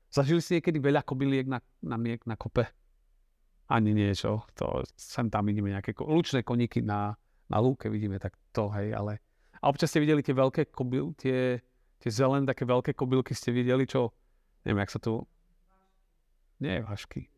Zažili 0.10 0.42
si 0.42 0.58
niekedy 0.58 0.80
veľa 0.82 1.06
kobyliek 1.06 1.46
na, 1.46 1.62
na, 1.84 1.96
miek, 1.96 2.24
na 2.26 2.34
kope? 2.34 2.66
Ani 3.70 3.94
niečo. 3.94 4.42
To, 4.58 4.82
sem 4.98 5.30
tam 5.30 5.46
vidíme 5.46 5.70
nejaké 5.70 5.94
ko- 5.94 6.10
lučné 6.10 6.42
koníky 6.42 6.82
na, 6.82 7.14
na 7.46 7.58
lúke, 7.62 7.92
vidíme 7.92 8.18
tak 8.18 8.36
to, 8.52 8.72
hej, 8.74 8.92
ale... 8.96 9.22
A 9.60 9.68
občas 9.68 9.92
ste 9.92 10.02
videli 10.02 10.24
tie 10.24 10.34
veľké 10.34 10.72
kobyl, 10.72 11.12
tie, 11.20 11.60
tie 12.00 12.10
zelené, 12.10 12.48
také 12.48 12.64
veľké 12.64 12.96
kobylky 12.96 13.36
ste 13.36 13.52
videli, 13.52 13.84
čo... 13.86 14.16
Neviem, 14.64 14.82
jak 14.88 14.96
sa 14.96 15.00
tu... 15.04 15.28
Nie, 16.60 16.84
vášky 16.84 17.32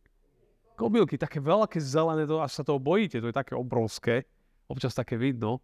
kobylky, 0.81 1.13
také 1.21 1.37
veľké 1.37 1.77
zelené, 1.77 2.25
to, 2.25 2.41
až 2.41 2.57
sa 2.57 2.63
toho 2.65 2.81
bojíte, 2.81 3.21
to 3.21 3.29
je 3.29 3.37
také 3.37 3.53
obrovské, 3.53 4.25
občas 4.65 4.97
také 4.97 5.13
vidno, 5.13 5.61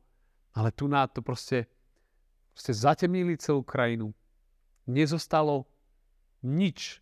ale 0.54 0.70
tu 0.70 0.86
na 0.86 1.10
to 1.10 1.26
proste, 1.26 1.65
proste 2.54 2.78
zatemnili 2.78 3.34
celú 3.41 3.65
krajinu. 3.65 4.13
Nezostalo 4.86 5.65
nič 6.46 7.02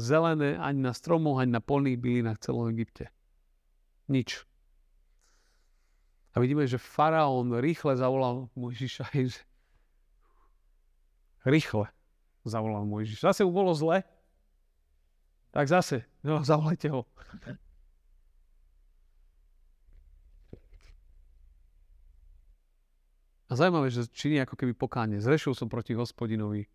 zelené 0.00 0.56
ani 0.56 0.80
na 0.80 0.96
stromoch, 0.96 1.36
ani 1.36 1.52
na 1.52 1.60
polných 1.60 2.00
bylinách 2.00 2.40
v 2.40 2.44
celom 2.48 2.66
Egypte. 2.72 3.12
Nič. 4.08 4.48
A 6.34 6.42
vidíme, 6.42 6.66
že 6.66 6.82
faraón 6.82 7.60
rýchle 7.60 7.94
zavolal 7.94 8.50
Mojžiša. 8.58 9.14
Rýchle 11.46 11.86
zavolal 12.42 12.82
Mojžiš. 12.88 13.22
Zase 13.22 13.46
mu 13.46 13.54
bolo 13.54 13.70
zle, 13.76 14.02
tak 15.54 15.70
zase, 15.70 16.02
no, 16.26 16.42
zavolajte 16.50 16.90
ho. 16.90 17.06
A 23.46 23.52
zaujímavé, 23.54 23.86
že 23.92 24.10
činí 24.10 24.42
ako 24.42 24.58
keby 24.58 24.74
pokáne. 24.74 25.22
Zrešil 25.22 25.54
som 25.54 25.70
proti 25.70 25.94
hospodinovi, 25.94 26.66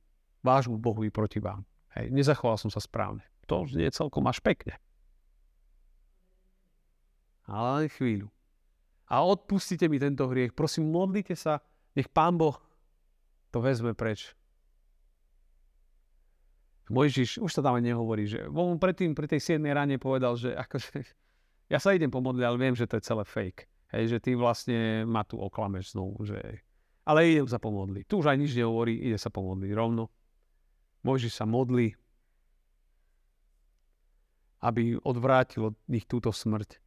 vášmu 0.48 0.80
Bohu 0.80 1.04
i 1.04 1.12
proti 1.12 1.44
vám. 1.44 1.68
Hej, 1.98 2.14
nezachoval 2.16 2.56
som 2.56 2.72
sa 2.72 2.80
správne. 2.80 3.26
To 3.52 3.68
je 3.68 3.90
celkom 3.92 4.24
až 4.32 4.40
pekne. 4.40 4.80
Ale 7.50 7.84
len 7.84 7.88
chvíľu. 7.92 8.32
A 9.10 9.26
odpustite 9.26 9.90
mi 9.90 9.98
tento 9.98 10.30
hriech. 10.30 10.54
Prosím, 10.54 10.94
modlite 10.94 11.34
sa, 11.34 11.66
nech 11.98 12.08
Pán 12.08 12.38
Boh 12.38 12.56
to 13.50 13.60
vezme 13.60 13.98
preč. 13.98 14.39
Mojžiš, 16.90 17.38
už 17.38 17.52
sa 17.54 17.62
tam 17.62 17.78
aj 17.78 17.86
nehovorí, 17.86 18.26
že 18.26 18.50
on 18.50 18.82
predtým 18.82 19.14
pri 19.14 19.30
tej 19.30 19.62
7 19.62 19.62
ráne 19.70 20.02
povedal, 20.02 20.34
že 20.34 20.58
akože, 20.58 21.06
ja 21.74 21.78
sa 21.78 21.94
idem 21.94 22.10
pomodliť, 22.10 22.44
ale 22.46 22.58
viem, 22.58 22.74
že 22.74 22.90
to 22.90 22.98
je 22.98 23.06
celé 23.06 23.24
fake. 23.26 23.70
Hej, 23.90 24.18
že 24.18 24.18
ty 24.22 24.38
vlastne 24.38 25.06
ma 25.10 25.26
tu 25.26 25.38
oklameš 25.42 25.98
znovu, 25.98 26.22
že 26.22 26.62
ale 27.10 27.26
idem 27.26 27.50
sa 27.50 27.58
pomodliť. 27.58 28.06
Tu 28.06 28.22
už 28.22 28.30
aj 28.30 28.38
nič 28.38 28.54
nehovorí, 28.54 28.94
ide 29.02 29.18
sa 29.18 29.34
pomodliť 29.34 29.72
rovno. 29.74 30.14
Mojžiš 31.02 31.42
sa 31.42 31.50
modlí, 31.50 31.98
aby 34.62 34.94
odvrátil 35.02 35.74
od 35.74 35.76
nich 35.90 36.06
túto 36.06 36.30
smrť. 36.30 36.78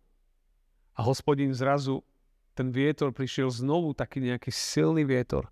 A 0.94 1.02
hospodin 1.02 1.50
zrazu, 1.50 2.06
ten 2.54 2.70
vietor 2.70 3.10
prišiel 3.10 3.50
znovu, 3.50 3.98
taký 3.98 4.22
nejaký 4.22 4.54
silný 4.54 5.02
vietor 5.02 5.50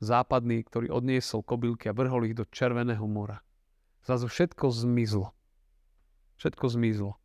západný, 0.00 0.64
ktorý 0.64 0.88
odniesol 0.88 1.44
kobylky 1.44 1.92
a 1.92 1.96
vrhol 1.96 2.26
ich 2.26 2.36
do 2.36 2.48
Červeného 2.48 3.04
mora. 3.04 3.44
Zrazu 4.02 4.32
všetko 4.32 4.72
zmizlo. 4.72 5.36
Všetko 6.40 6.66
zmizlo. 6.72 7.20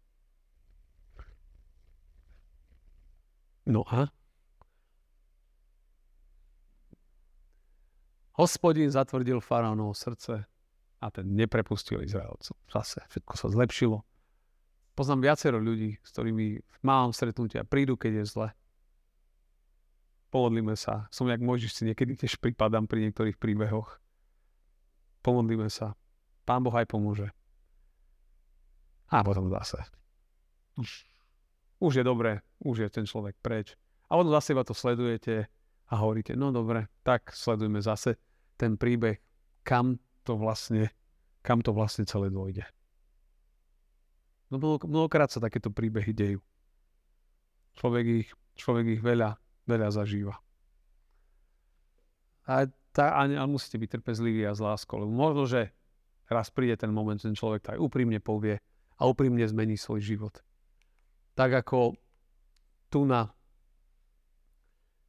No 3.65 3.81
a? 3.87 4.11
Hospodin 8.35 8.91
zatvrdil 8.91 9.39
faraónovo 9.39 9.95
srdce 9.95 10.43
a 10.99 11.07
ten 11.07 11.25
neprepustil 11.31 12.03
Izraelcov. 12.03 12.59
Zase 12.67 13.07
všetko 13.07 13.33
sa 13.39 13.47
zlepšilo. 13.47 14.03
Poznám 14.95 15.31
viacero 15.31 15.57
ľudí, 15.59 15.95
s 16.03 16.09
ktorými 16.11 16.59
mám 16.83 17.15
stretnutia, 17.15 17.63
prídu, 17.63 17.95
keď 17.95 18.21
je 18.21 18.25
zle. 18.27 18.47
Pomodlíme 20.35 20.75
sa. 20.75 21.07
Som 21.15 21.31
jak 21.31 21.39
Mojžiš 21.39 21.71
si 21.71 21.87
niekedy 21.87 22.19
tiež 22.19 22.43
pripadám 22.43 22.91
pri 22.91 23.07
niektorých 23.07 23.39
príbehoch. 23.39 24.03
Pomodlíme 25.23 25.71
sa. 25.71 25.95
Pán 26.43 26.59
Boh 26.59 26.75
aj 26.75 26.91
pomôže. 26.91 27.31
A 29.07 29.23
potom 29.23 29.47
zase. 29.47 29.79
Už 31.79 31.91
je 31.95 32.03
dobré, 32.03 32.43
už 32.59 32.83
je 32.83 32.89
ten 32.91 33.07
človek 33.07 33.39
preč. 33.39 33.79
A 34.11 34.19
potom 34.19 34.35
zase 34.35 34.51
iba 34.51 34.67
to 34.67 34.75
sledujete 34.75 35.47
a 35.87 35.93
hovoríte, 36.03 36.35
no 36.35 36.51
dobre, 36.51 36.91
tak 37.07 37.31
sledujme 37.31 37.79
zase 37.79 38.19
ten 38.59 38.75
príbeh, 38.75 39.15
kam 39.63 40.03
to 40.27 40.35
vlastne, 40.35 40.91
kam 41.47 41.63
to 41.63 41.71
vlastne 41.71 42.03
celé 42.03 42.27
dôjde. 42.27 42.67
No 44.51 44.59
mnohokrát 44.59 45.31
sa 45.31 45.39
takéto 45.39 45.71
príbehy 45.71 46.11
dejú. 46.11 46.43
Človek 47.79 48.05
ich, 48.19 48.29
človek 48.59 48.99
ich 48.99 49.01
veľa, 49.01 49.39
veľa 49.65 49.89
zažíva. 49.93 50.37
A, 52.45 52.69
tá, 52.93 53.17
a, 53.17 53.25
a 53.25 53.43
musíte 53.49 53.81
byť 53.81 53.99
trpezliví 53.99 54.45
a 54.45 54.53
s 54.53 54.61
láskou, 54.61 55.01
možno, 55.09 55.49
že 55.49 55.73
raz 56.29 56.53
príde 56.53 56.77
ten 56.77 56.93
moment, 56.93 57.17
ten 57.17 57.33
človek 57.33 57.73
tak 57.73 57.77
úprimne 57.81 58.21
povie 58.21 58.61
a 58.97 59.01
úprimne 59.09 59.45
zmení 59.45 59.77
svoj 59.77 60.01
život. 60.01 60.35
Tak 61.33 61.65
ako 61.65 61.97
tu 62.89 63.03
na 63.03 63.33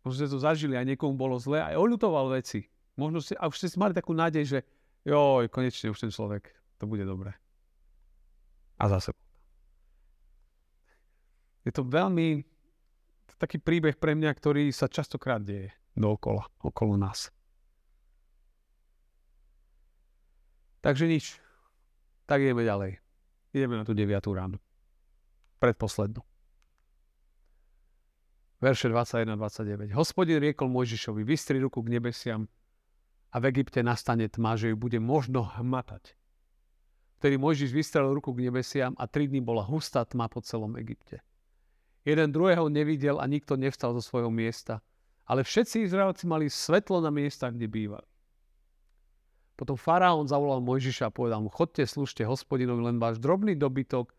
Možno 0.06 0.22
ste 0.22 0.30
to 0.30 0.38
zažili, 0.38 0.78
aj 0.78 0.86
niekomu 0.86 1.18
bolo 1.18 1.34
zle, 1.34 1.58
aj 1.58 1.74
oľutoval 1.74 2.30
veci. 2.30 2.62
Možno 2.94 3.18
ste, 3.18 3.34
a 3.34 3.50
už 3.50 3.58
ste 3.58 3.74
mali 3.74 3.90
takú 3.90 4.14
nádej, 4.14 4.44
že 4.46 4.58
joj, 5.02 5.50
konečne 5.50 5.90
už 5.90 5.98
ten 5.98 6.14
človek, 6.14 6.46
to 6.78 6.86
bude 6.86 7.02
dobré. 7.02 7.34
A 8.78 8.86
zase 8.86 9.10
je 11.66 11.74
to 11.74 11.82
veľmi 11.82 12.46
taký 13.36 13.60
príbeh 13.60 13.96
pre 13.96 14.16
mňa, 14.16 14.32
ktorý 14.32 14.72
sa 14.72 14.88
častokrát 14.88 15.40
deje 15.40 15.72
dookola, 15.96 16.44
okolo 16.60 16.96
nás. 16.96 17.32
Takže 20.84 21.08
nič. 21.08 21.40
Tak 22.30 22.42
ideme 22.42 22.62
ďalej. 22.62 23.02
Ideme 23.56 23.80
na 23.80 23.84
tú 23.86 23.96
9. 23.96 24.12
ránu. 24.36 24.60
Predposlednú. 25.58 26.20
Verše 28.60 28.88
21-29. 28.88 29.92
Hospodin 29.92 30.40
riekol 30.40 30.72
Mojžišovi, 30.72 31.22
vystri 31.26 31.60
ruku 31.60 31.84
k 31.84 31.92
nebesiam 31.92 32.48
a 33.32 33.36
v 33.36 33.52
Egypte 33.52 33.84
nastane 33.84 34.30
tma, 34.32 34.56
že 34.56 34.72
ju 34.72 34.76
bude 34.80 34.96
možno 34.96 35.44
hmatať. 35.44 36.16
Vtedy 37.20 37.36
Mojžiš 37.40 37.72
vystrel 37.72 38.12
ruku 38.12 38.32
k 38.32 38.48
nebesiam 38.48 38.92
a 38.96 39.04
tri 39.08 39.28
dny 39.28 39.44
bola 39.44 39.64
hustá 39.64 40.04
tma 40.04 40.28
po 40.28 40.40
celom 40.40 40.76
Egypte. 40.80 41.20
Jeden 42.06 42.30
druhého 42.30 42.70
nevidel 42.70 43.18
a 43.18 43.26
nikto 43.26 43.58
nevstal 43.58 43.90
zo 43.98 44.00
svojho 44.00 44.30
miesta. 44.30 44.78
Ale 45.26 45.42
všetci 45.42 45.90
Izraelci 45.90 46.30
mali 46.30 46.46
svetlo 46.46 47.02
na 47.02 47.10
miestach, 47.10 47.50
kde 47.50 47.66
bývali. 47.66 48.06
Potom 49.58 49.74
faraón 49.74 50.30
zavolal 50.30 50.62
Mojžiša 50.62 51.10
a 51.10 51.14
povedal 51.14 51.42
mu, 51.42 51.50
chodte, 51.50 51.82
slúžte 51.82 52.22
hospodinovi, 52.22 52.92
len 52.92 53.02
váš 53.02 53.18
drobný 53.18 53.58
dobytok 53.58 54.14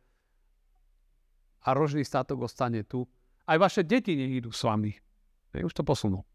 a 1.64 1.70
rožný 1.72 2.04
státok 2.04 2.44
ostane 2.44 2.84
tu. 2.84 3.08
Aj 3.48 3.56
vaše 3.56 3.88
deti 3.88 4.20
nech 4.20 4.44
idú 4.44 4.52
s 4.52 4.68
vami. 4.68 4.92
Ne, 5.56 5.64
už 5.64 5.72
to 5.72 5.88
posunul. 5.88 6.28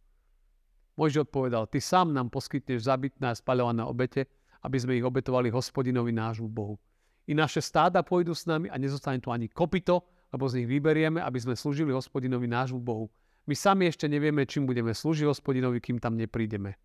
Mojžiš 0.96 1.28
odpovedal, 1.28 1.68
ty 1.68 1.84
sám 1.84 2.16
nám 2.16 2.32
poskytneš 2.32 2.88
zabitné 2.88 3.28
a 3.28 3.36
spaľované 3.36 3.84
obete, 3.84 4.24
aby 4.64 4.76
sme 4.78 4.96
ich 4.96 5.04
obetovali 5.04 5.52
hospodinovi 5.52 6.14
nášmu 6.14 6.48
Bohu. 6.48 6.78
I 7.26 7.36
naše 7.36 7.60
stáda 7.60 8.00
pôjdu 8.00 8.32
s 8.32 8.46
nami 8.48 8.72
a 8.72 8.78
nezostane 8.78 9.20
tu 9.20 9.28
ani 9.34 9.50
kopito, 9.50 10.06
lebo 10.32 10.48
z 10.48 10.64
nich 10.64 10.68
vyberieme, 10.68 11.20
aby 11.20 11.38
sme 11.38 11.54
slúžili 11.54 11.92
hospodinovi 11.92 12.48
nášmu 12.48 12.80
Bohu. 12.80 13.12
My 13.44 13.52
sami 13.52 13.86
ešte 13.86 14.08
nevieme, 14.08 14.48
čím 14.48 14.64
budeme 14.64 14.96
slúžiť 14.96 15.28
hospodinovi, 15.28 15.78
kým 15.78 16.00
tam 16.00 16.16
neprídeme. 16.16 16.80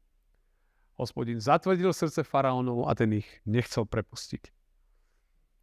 Hospodin 1.00 1.40
zatvrdil 1.40 1.94
srdce 1.94 2.26
faraónovu 2.26 2.90
a 2.90 2.98
ten 2.98 3.24
ich 3.24 3.30
nechcel 3.46 3.86
prepustiť. 3.86 4.50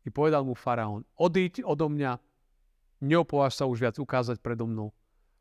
I 0.07 0.09
povedal 0.15 0.47
mu 0.47 0.55
faraón, 0.55 1.03
odíď 1.19 1.67
odo 1.67 1.91
mňa, 1.91 2.23
neopováž 3.03 3.59
sa 3.59 3.67
už 3.67 3.83
viac 3.83 3.97
ukázať 3.99 4.39
predo 4.39 4.65
mnou, 4.65 4.95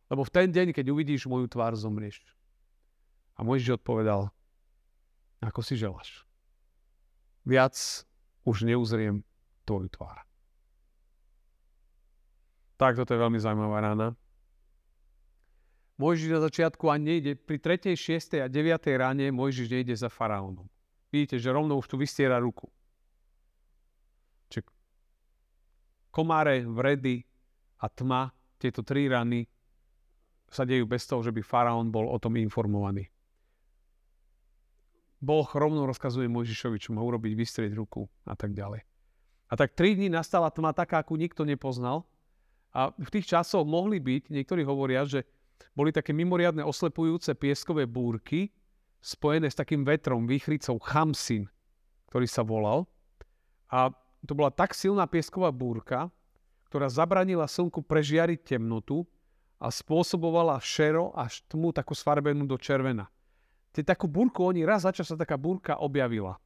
lebo 0.09 0.25
v 0.25 0.33
ten 0.33 0.49
deň, 0.49 0.73
keď 0.73 0.89
uvidíš 0.89 1.29
moju 1.29 1.47
tvár, 1.47 1.77
zomrieš. 1.77 2.25
A 3.37 3.45
Mojžiš 3.45 3.81
odpovedal, 3.81 4.33
ako 5.41 5.59
si 5.61 5.77
želáš. 5.77 6.25
Viac 7.43 7.75
už 8.47 8.65
neuzriem 8.65 9.21
tvoju 9.67 9.89
tvár. 9.91 10.23
Tak, 12.83 12.99
toto 12.99 13.15
je 13.15 13.23
veľmi 13.23 13.39
zaujímavá 13.39 13.79
rána. 13.79 14.11
Mojžiš 15.95 16.35
na 16.35 16.43
začiatku 16.43 16.91
ani 16.91 17.15
nejde, 17.15 17.39
pri 17.39 17.55
3., 17.55 17.95
6. 17.95 18.43
a 18.43 18.51
9. 18.51 18.75
ráne 18.99 19.31
Mojžiš 19.31 19.71
nejde 19.71 19.95
za 19.95 20.11
faraónom. 20.11 20.67
Vidíte, 21.07 21.39
že 21.39 21.47
rovno 21.47 21.79
už 21.79 21.87
tu 21.87 21.95
vystiera 21.95 22.43
ruku. 22.43 22.67
Čiže 24.51 24.67
komáre, 26.11 26.67
vredy 26.67 27.23
a 27.79 27.87
tma, 27.87 28.35
tieto 28.59 28.83
tri 28.83 29.07
rany 29.07 29.47
sa 30.51 30.67
dejú 30.67 30.83
bez 30.83 31.07
toho, 31.07 31.23
že 31.23 31.31
by 31.31 31.39
faraón 31.39 31.87
bol 31.87 32.11
o 32.11 32.19
tom 32.19 32.35
informovaný. 32.35 33.07
Boh 35.23 35.47
rovno 35.55 35.87
rozkazuje 35.87 36.27
Mojžišovi, 36.27 36.83
čo 36.83 36.91
má 36.91 36.99
urobiť, 36.99 37.31
vystrieť 37.31 37.71
ruku 37.79 38.11
a 38.27 38.35
tak 38.35 38.51
ďalej. 38.51 38.83
A 39.47 39.53
tak 39.55 39.71
tri 39.71 39.95
dní 39.95 40.11
nastala 40.11 40.51
tma 40.51 40.75
taká, 40.75 40.99
akú 40.99 41.15
nikto 41.15 41.47
nepoznal 41.47 42.03
a 42.73 42.89
v 42.89 43.09
tých 43.13 43.29
časoch 43.29 43.63
mohli 43.63 44.01
byť, 44.01 44.33
niektorí 44.33 44.65
hovoria, 44.65 45.05
že 45.05 45.21
boli 45.77 45.93
také 45.93 46.09
mimoriadne 46.13 46.65
oslepujúce 46.65 47.37
pieskové 47.37 47.85
búrky 47.85 48.49
spojené 48.97 49.49
s 49.49 49.57
takým 49.57 49.85
vetrom, 49.85 50.25
výchricou 50.25 50.81
Chamsin, 50.81 51.45
ktorý 52.09 52.25
sa 52.25 52.41
volal. 52.41 52.89
A 53.69 53.93
to 54.25 54.33
bola 54.33 54.49
tak 54.49 54.73
silná 54.73 55.05
piesková 55.05 55.53
búrka, 55.53 56.09
ktorá 56.71 56.89
zabranila 56.89 57.45
slnku 57.45 57.85
prežiariť 57.85 58.57
temnotu 58.57 59.05
a 59.61 59.69
spôsobovala 59.69 60.57
šero 60.57 61.13
až 61.13 61.45
tmu 61.45 61.69
takú 61.69 61.93
sfarbenú 61.93 62.49
do 62.49 62.57
červena. 62.57 63.11
Te 63.69 63.85
takú 63.85 64.09
búrku 64.09 64.45
oni 64.45 64.65
raz 64.65 64.85
za 64.85 64.93
čas 64.93 65.09
sa 65.09 65.17
taká 65.17 65.37
búrka 65.37 65.77
objavila. 65.77 66.41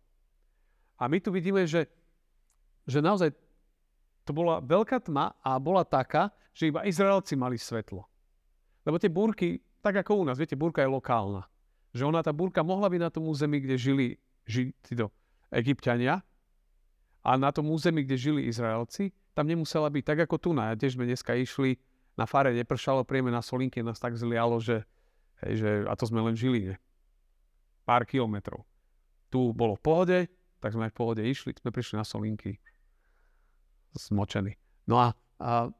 A 0.98 1.06
my 1.06 1.22
tu 1.22 1.30
vidíme, 1.30 1.63
že, 1.70 1.88
že 2.84 3.00
naozaj 3.00 3.36
to 4.28 4.36
bola 4.36 4.60
veľká 4.60 5.08
tma 5.08 5.32
a 5.40 5.56
bola 5.56 5.88
taká, 5.88 6.36
že 6.52 6.68
iba 6.68 6.84
Izraelci 6.84 7.40
mali 7.40 7.56
svetlo. 7.56 8.04
Lebo 8.84 9.00
tie 9.00 9.08
búrky, 9.08 9.63
tak 9.80 10.04
ako 10.04 10.20
u 10.20 10.24
nás, 10.28 10.36
viete, 10.36 10.60
búrka 10.60 10.84
je 10.84 10.92
lokálna. 10.92 11.48
Že 11.96 12.12
ona, 12.12 12.20
tá 12.20 12.36
búrka 12.36 12.60
mohla 12.60 12.92
byť 12.92 13.02
na 13.02 13.12
tom 13.13 13.32
území, 13.32 13.63
kde 13.63 13.80
žili, 13.80 14.08
žili 14.44 14.76
títo 14.84 15.16
egyptiania 15.48 16.20
a 17.24 17.40
na 17.40 17.56
tom 17.56 17.72
území, 17.72 18.04
kde 18.04 18.20
žili 18.20 18.52
Izraelci, 18.52 19.16
tam 19.32 19.48
nemusela 19.48 19.88
byť 19.88 20.04
tak 20.04 20.20
ako 20.28 20.36
tu. 20.36 20.50
Na, 20.52 20.76
tiež 20.76 21.00
sme 21.00 21.08
dneska 21.08 21.32
išli, 21.40 21.80
na 22.20 22.28
fare 22.28 22.52
nepršalo, 22.52 23.08
príjeme 23.08 23.32
na 23.32 23.40
Solinke, 23.40 23.80
nás 23.80 24.02
tak 24.02 24.20
zlialo, 24.20 24.60
že, 24.60 24.84
hej, 25.48 25.54
že 25.63 25.70
a 25.88 25.94
to 25.96 26.04
sme 26.04 26.20
len 26.20 26.36
žili, 26.36 26.74
ne? 26.74 26.78
Pár 27.88 28.04
kilometrov. 28.04 28.68
Tu 29.32 29.40
bolo 29.56 29.80
v 29.80 29.84
pohode, 29.84 30.18
tak 30.60 30.76
sme 30.76 30.90
aj 30.90 30.92
v 30.92 31.00
pohode 31.00 31.22
išli, 31.24 31.56
sme 31.56 31.72
prišli 31.72 31.96
na 31.96 32.04
Solinky 32.04 32.60
zmočený. 33.95 34.56
No 34.88 35.00
a, 35.00 35.08
a 35.39 35.71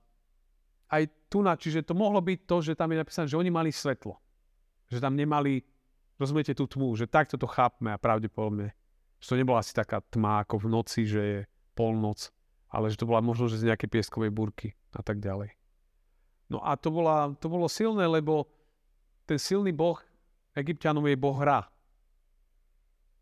aj 0.92 1.04
tu 1.28 1.44
čiže 1.44 1.84
to 1.84 1.92
mohlo 1.92 2.24
byť 2.24 2.40
to, 2.48 2.58
že 2.64 2.74
tam 2.80 2.92
je 2.96 3.02
napísané, 3.04 3.26
že 3.28 3.40
oni 3.40 3.52
mali 3.52 3.72
svetlo. 3.72 4.16
Že 4.88 5.04
tam 5.04 5.14
nemali, 5.20 5.60
rozumiete 6.16 6.56
tú 6.56 6.64
tmu, 6.68 6.96
že 6.96 7.12
takto 7.12 7.36
to 7.36 7.48
chápme 7.48 7.92
a 7.92 8.00
pravdepodobne, 8.00 8.72
že 9.20 9.28
to 9.28 9.40
nebola 9.40 9.60
asi 9.60 9.76
taká 9.76 10.00
tma 10.08 10.48
ako 10.48 10.64
v 10.64 10.68
noci, 10.72 11.02
že 11.04 11.22
je 11.22 11.40
polnoc, 11.76 12.32
ale 12.72 12.88
že 12.88 13.00
to 13.00 13.10
bola 13.10 13.20
možno, 13.20 13.52
že 13.52 13.60
z 13.60 13.68
nejaké 13.68 13.92
pieskovej 13.92 14.32
burky 14.32 14.72
a 14.96 15.04
tak 15.04 15.20
ďalej. 15.20 15.52
No 16.48 16.64
a 16.64 16.80
to, 16.80 16.88
bola, 16.88 17.36
to 17.36 17.52
bolo 17.52 17.68
silné, 17.68 18.08
lebo 18.08 18.48
ten 19.28 19.36
silný 19.36 19.76
boh 19.76 20.00
Egyptianov 20.56 21.04
je 21.12 21.20
boh 21.20 21.36
hra. 21.36 21.68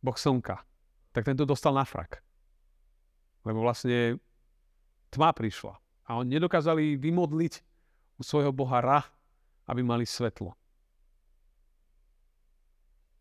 Boh 0.06 0.14
slnka. 0.14 0.62
Tak 1.10 1.26
tento 1.26 1.50
dostal 1.50 1.74
na 1.74 1.82
frak. 1.82 2.22
Lebo 3.42 3.66
vlastne 3.66 4.22
tma 5.12 5.34
prišla. 5.34 5.74
A 6.06 6.22
oni 6.22 6.38
nedokázali 6.38 6.96
vymodliť 7.02 7.54
u 8.18 8.22
svojho 8.22 8.54
boha 8.54 8.80
Ra, 8.80 9.02
aby 9.68 9.82
mali 9.82 10.06
svetlo. 10.06 10.54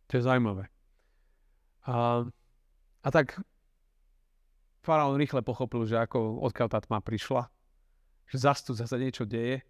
To 0.08 0.12
je 0.14 0.22
zaujímavé. 0.22 0.68
A, 1.88 2.24
a 3.00 3.08
tak 3.08 3.40
faraón 4.84 5.16
rýchle 5.16 5.40
pochopil, 5.40 5.88
že 5.88 5.96
ako 5.96 6.44
odkiaľ 6.44 6.68
tá 6.68 6.78
tma 6.84 7.00
prišla, 7.00 7.48
že 8.28 8.36
zase 8.36 8.62
tu 8.68 8.72
zase 8.76 8.96
niečo 9.00 9.24
deje, 9.24 9.64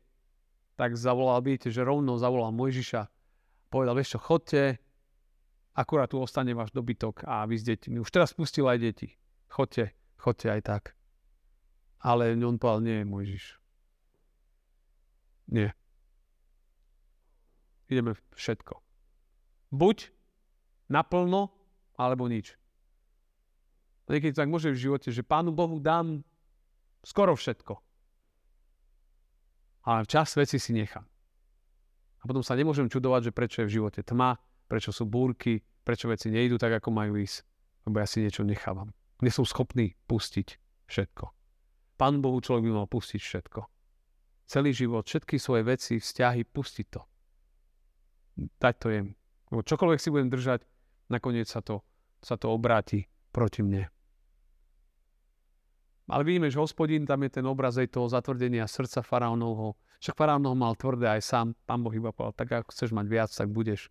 tak 0.75 0.99
zavolal, 0.99 1.39
vidíte, 1.39 1.71
že 1.71 1.87
rovno 1.87 2.19
zavolal 2.19 2.51
Mojžiša, 2.51 3.07
povedal, 3.71 3.95
vieš 3.95 4.19
čo, 4.19 4.21
chodte, 4.23 4.83
akurát 5.75 6.11
tu 6.11 6.19
ostane 6.19 6.51
váš 6.51 6.75
dobytok 6.75 7.27
a 7.27 7.47
vy 7.47 7.59
s 7.59 7.67
deťmi. 7.67 8.03
Už 8.03 8.11
teraz 8.11 8.35
pustil 8.35 8.67
aj 8.67 8.79
deti. 8.83 9.15
Chodte, 9.47 9.95
chodte 10.19 10.51
aj 10.51 10.61
tak. 10.67 10.83
Ale 12.05 12.37
on 12.37 12.61
povedal, 12.61 12.85
nie, 12.85 13.01
Mojžiš. 13.09 13.57
Nie. 15.49 15.73
Ideme 17.89 18.13
všetko. 18.37 18.77
Buď 19.73 20.13
naplno, 20.93 21.49
alebo 21.97 22.29
nič. 22.29 22.61
Niekedy 24.05 24.37
tak 24.37 24.53
môže 24.53 24.69
v 24.69 24.77
živote, 24.77 25.09
že 25.09 25.25
Pánu 25.25 25.57
Bohu 25.57 25.81
dám 25.81 26.21
skoro 27.01 27.33
všetko. 27.33 27.81
Ale 29.89 30.05
čas 30.05 30.37
veci 30.37 30.61
si 30.61 30.77
nechám. 30.77 31.05
A 32.21 32.23
potom 32.25 32.41
sa 32.41 32.57
nemôžem 32.57 32.89
čudovať, 32.89 33.29
že 33.29 33.37
prečo 33.37 33.57
je 33.65 33.69
v 33.69 33.75
živote 33.81 34.01
tma, 34.01 34.37
prečo 34.69 34.93
sú 34.93 35.05
búrky, 35.05 35.61
prečo 35.85 36.09
veci 36.09 36.33
nejdu 36.33 36.57
tak, 36.57 36.81
ako 36.81 36.89
majú 36.89 37.21
ísť. 37.21 37.45
Lebo 37.85 38.01
ja 38.01 38.09
si 38.09 38.25
niečo 38.25 38.49
nechávam. 38.49 38.93
Nie 39.21 39.29
som 39.29 39.45
schopný 39.45 39.93
pustiť 40.09 40.57
všetko. 40.89 41.34
Pán 41.95 42.19
Bohu 42.19 42.43
človek 42.43 42.67
by 42.67 42.73
mal 42.85 42.89
pustiť 42.91 43.21
všetko. 43.23 43.61
Celý 44.45 44.71
život, 44.75 45.07
všetky 45.07 45.39
svoje 45.39 45.63
veci, 45.65 45.97
vzťahy, 46.03 46.43
pustiť 46.45 46.87
to. 46.91 47.01
Dať 48.59 48.75
to 48.77 48.89
jem. 48.91 49.09
Lebo 49.55 49.63
čokoľvek 49.63 50.01
si 50.03 50.09
budem 50.11 50.29
držať, 50.29 50.67
nakoniec 51.09 51.47
sa 51.47 51.63
to, 51.63 51.87
sa 52.19 52.35
to 52.35 52.51
obráti 52.51 53.07
proti 53.31 53.63
mne. 53.63 53.89
Ale 56.05 56.21
vidíme, 56.21 56.53
že 56.53 56.61
hospodín, 56.61 57.09
tam 57.09 57.25
je 57.25 57.41
ten 57.41 57.47
obraz 57.49 57.81
aj 57.81 57.97
toho 57.97 58.11
zatvrdenia 58.13 58.69
srdca 58.69 59.01
faraónovho. 59.01 59.81
Však 60.05 60.21
faraónov 60.21 60.53
mal 60.53 60.77
tvrdé 60.77 61.09
aj 61.09 61.23
sám. 61.25 61.47
Pán 61.65 61.81
Boh 61.81 61.95
iba 61.97 62.13
povedal, 62.13 62.37
tak 62.37 62.49
ako 62.53 62.69
chceš 62.77 62.93
mať 62.93 63.07
viac, 63.09 63.31
tak 63.33 63.49
budeš. 63.49 63.89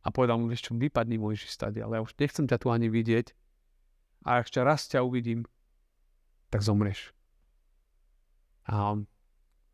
A 0.00 0.08
povedal 0.08 0.40
mu, 0.40 0.48
vieš 0.48 0.68
čo, 0.68 0.72
vypadni 0.72 1.20
môj 1.20 1.44
stade, 1.44 1.80
ale 1.84 2.00
ja 2.00 2.04
už 2.04 2.16
nechcem 2.16 2.48
ťa 2.48 2.56
tu 2.56 2.72
ani 2.72 2.88
vidieť. 2.88 3.36
A 4.24 4.40
ak 4.40 4.48
ešte 4.48 4.60
raz 4.64 4.88
ťa 4.88 5.04
uvidím, 5.04 5.44
tak 6.54 6.62
zomrieš. 6.62 7.10
A 8.70 8.94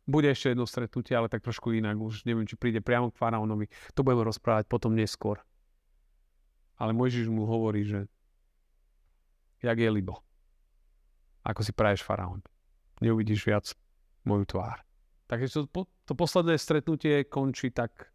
bude 0.09 0.33
ešte 0.33 0.57
jedno 0.57 0.65
stretnutie, 0.65 1.13
ale 1.13 1.29
tak 1.29 1.45
trošku 1.45 1.77
inak. 1.77 2.01
Už 2.01 2.25
neviem, 2.25 2.49
či 2.49 2.57
príde 2.57 2.81
priamo 2.81 3.13
k 3.13 3.21
faraónovi. 3.21 3.69
To 3.93 4.01
budeme 4.01 4.25
rozprávať 4.25 4.65
potom 4.65 4.97
neskôr. 4.97 5.37
Ale 6.81 6.97
Mojžiš 6.97 7.29
mu 7.29 7.45
hovorí, 7.45 7.85
že 7.85 8.09
jak 9.61 9.77
je 9.77 9.93
libo 9.93 10.25
ako 11.43 11.61
si 11.65 11.73
praješ 11.73 12.05
faraón. 12.05 12.41
Neuvidíš 13.01 13.45
viac 13.49 13.65
moju 14.25 14.45
tvár. 14.45 14.85
Takže 15.25 15.65
to, 15.65 15.87
to 16.05 16.13
posledné 16.13 16.59
stretnutie 16.59 17.25
končí 17.25 17.73
tak, 17.73 18.11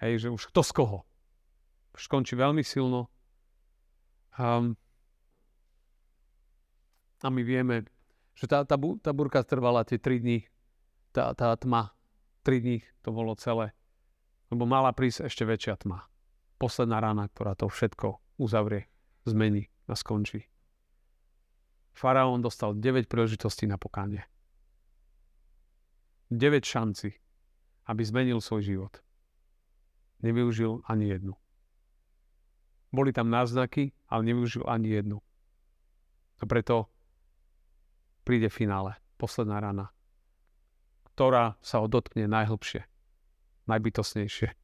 hej, 0.00 0.26
že 0.26 0.28
už 0.32 0.48
kto 0.48 0.62
z 0.64 0.72
koho. 0.72 0.98
Už 1.92 2.06
končí 2.08 2.38
veľmi 2.38 2.64
silno. 2.64 3.10
Um, 4.38 4.78
a 7.20 7.28
my 7.28 7.42
vieme, 7.44 7.84
že 8.34 8.48
tá, 8.48 8.64
tá, 8.64 8.76
tá 8.76 9.10
burka 9.12 9.44
trvala 9.44 9.84
tie 9.84 10.00
3 10.00 10.24
dní, 10.24 10.38
tá, 11.12 11.36
tá 11.36 11.52
tma, 11.56 11.92
3 12.44 12.64
dní 12.64 12.78
to 13.04 13.12
bolo 13.12 13.36
celé. 13.36 13.76
Lebo 14.50 14.66
mala 14.66 14.90
prísť 14.90 15.30
ešte 15.30 15.46
väčšia 15.46 15.78
tma. 15.86 16.08
Posledná 16.58 16.98
rána, 16.98 17.30
ktorá 17.30 17.54
to 17.54 17.70
všetko 17.70 18.40
uzavrie, 18.40 18.90
zmení 19.28 19.70
a 19.86 19.94
skončí. 19.94 20.48
Faraón 21.94 22.40
dostal 22.40 22.74
9 22.74 23.06
príležitostí 23.06 23.68
na 23.68 23.76
pokánie. 23.76 24.24
9 26.30 26.62
šanci, 26.62 27.12
aby 27.90 28.02
zmenil 28.06 28.38
svoj 28.38 28.62
život. 28.62 28.94
Nevyužil 30.22 30.80
ani 30.86 31.10
jednu. 31.10 31.34
Boli 32.90 33.10
tam 33.14 33.30
náznaky, 33.30 33.94
ale 34.10 34.22
nevyužil 34.26 34.66
ani 34.66 34.88
jednu. 34.90 35.18
A 36.40 36.46
preto 36.46 36.90
príde 38.22 38.48
finále, 38.52 38.96
posledná 39.16 39.60
rana, 39.60 39.92
ktorá 41.14 41.56
sa 41.60 41.82
ho 41.82 41.86
dotkne 41.86 42.30
najhlbšie, 42.30 42.84
najbytosnejšie. 43.68 44.56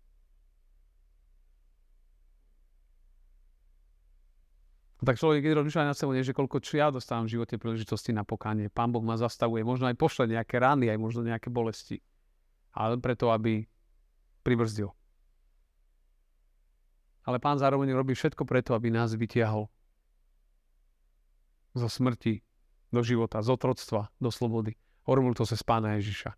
Tak 4.96 5.20
človek, 5.20 5.44
keď 5.44 5.60
rozmýšľa 5.60 5.92
na 5.92 5.94
sebou, 5.94 6.16
že 6.16 6.32
koľko 6.32 6.58
či 6.64 6.80
ja 6.80 6.88
dostávam 6.88 7.28
v 7.28 7.38
živote 7.38 7.60
príležitosti 7.60 8.16
na 8.16 8.24
pokánie. 8.24 8.72
Pán 8.72 8.90
Boh 8.90 9.04
ma 9.04 9.20
zastavuje, 9.20 9.60
možno 9.60 9.86
aj 9.86 9.94
pošle 9.94 10.24
nejaké 10.26 10.56
rany, 10.56 10.88
aj 10.88 10.98
možno 10.98 11.20
nejaké 11.22 11.52
bolesti. 11.52 12.00
Ale 12.72 12.96
preto, 12.98 13.28
aby 13.28 13.68
pribrzdil. 14.40 14.90
Ale 17.26 17.42
pán 17.42 17.58
zároveň 17.58 17.92
robí 17.92 18.14
všetko 18.14 18.46
preto, 18.46 18.72
aby 18.72 18.88
nás 18.88 19.12
vytiahol 19.12 19.66
zo 21.76 21.88
smrti 21.90 22.45
do 22.96 23.04
života, 23.04 23.44
z 23.44 23.52
otroctva 23.52 24.08
do 24.16 24.32
slobody. 24.32 24.72
Hovoril 25.04 25.36
to 25.36 25.44
cez 25.44 25.60
pána 25.60 26.00
Ježiša, 26.00 26.32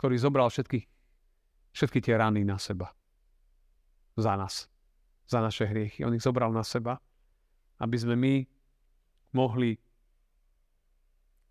ktorý 0.00 0.16
zobral 0.16 0.48
všetky, 0.48 0.88
všetky 1.76 2.00
tie 2.00 2.16
rany 2.16 2.42
na 2.48 2.56
seba. 2.56 2.96
Za 4.16 4.40
nás 4.40 4.72
za 5.32 5.40
naše 5.40 5.64
hriechy. 5.64 6.04
On 6.04 6.12
ich 6.12 6.20
zobral 6.20 6.52
na 6.52 6.60
seba, 6.60 7.00
aby 7.80 7.96
sme 7.96 8.14
my 8.20 8.34
mohli 9.32 9.80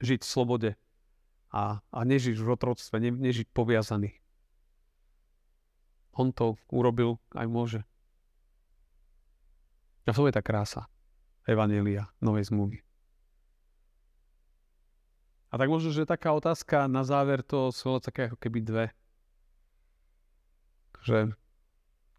žiť 0.02 0.22
v 0.22 0.30
slobode 0.30 0.72
a, 1.50 1.82
a 1.82 2.00
nežiť 2.06 2.38
v 2.38 2.48
otroctve, 2.54 3.02
ne, 3.02 3.10
nežiť 3.10 3.50
poviazaný. 3.50 4.14
On 6.14 6.30
to 6.30 6.62
urobil 6.70 7.18
aj 7.34 7.48
môže. 7.50 7.82
A 10.06 10.14
to 10.14 10.28
je 10.28 10.36
tá 10.36 10.44
krása 10.44 10.86
Evanelia, 11.48 12.12
Novej 12.22 12.52
zmluvy. 12.52 12.84
A 15.52 15.60
tak 15.60 15.68
možno, 15.68 15.92
že 15.92 16.08
taká 16.08 16.32
otázka 16.32 16.88
na 16.88 17.04
záver 17.04 17.44
to 17.44 17.76
sú 17.76 18.00
také 18.00 18.32
ako 18.32 18.40
keby 18.40 18.60
dve. 18.64 18.86
Že 21.04 21.36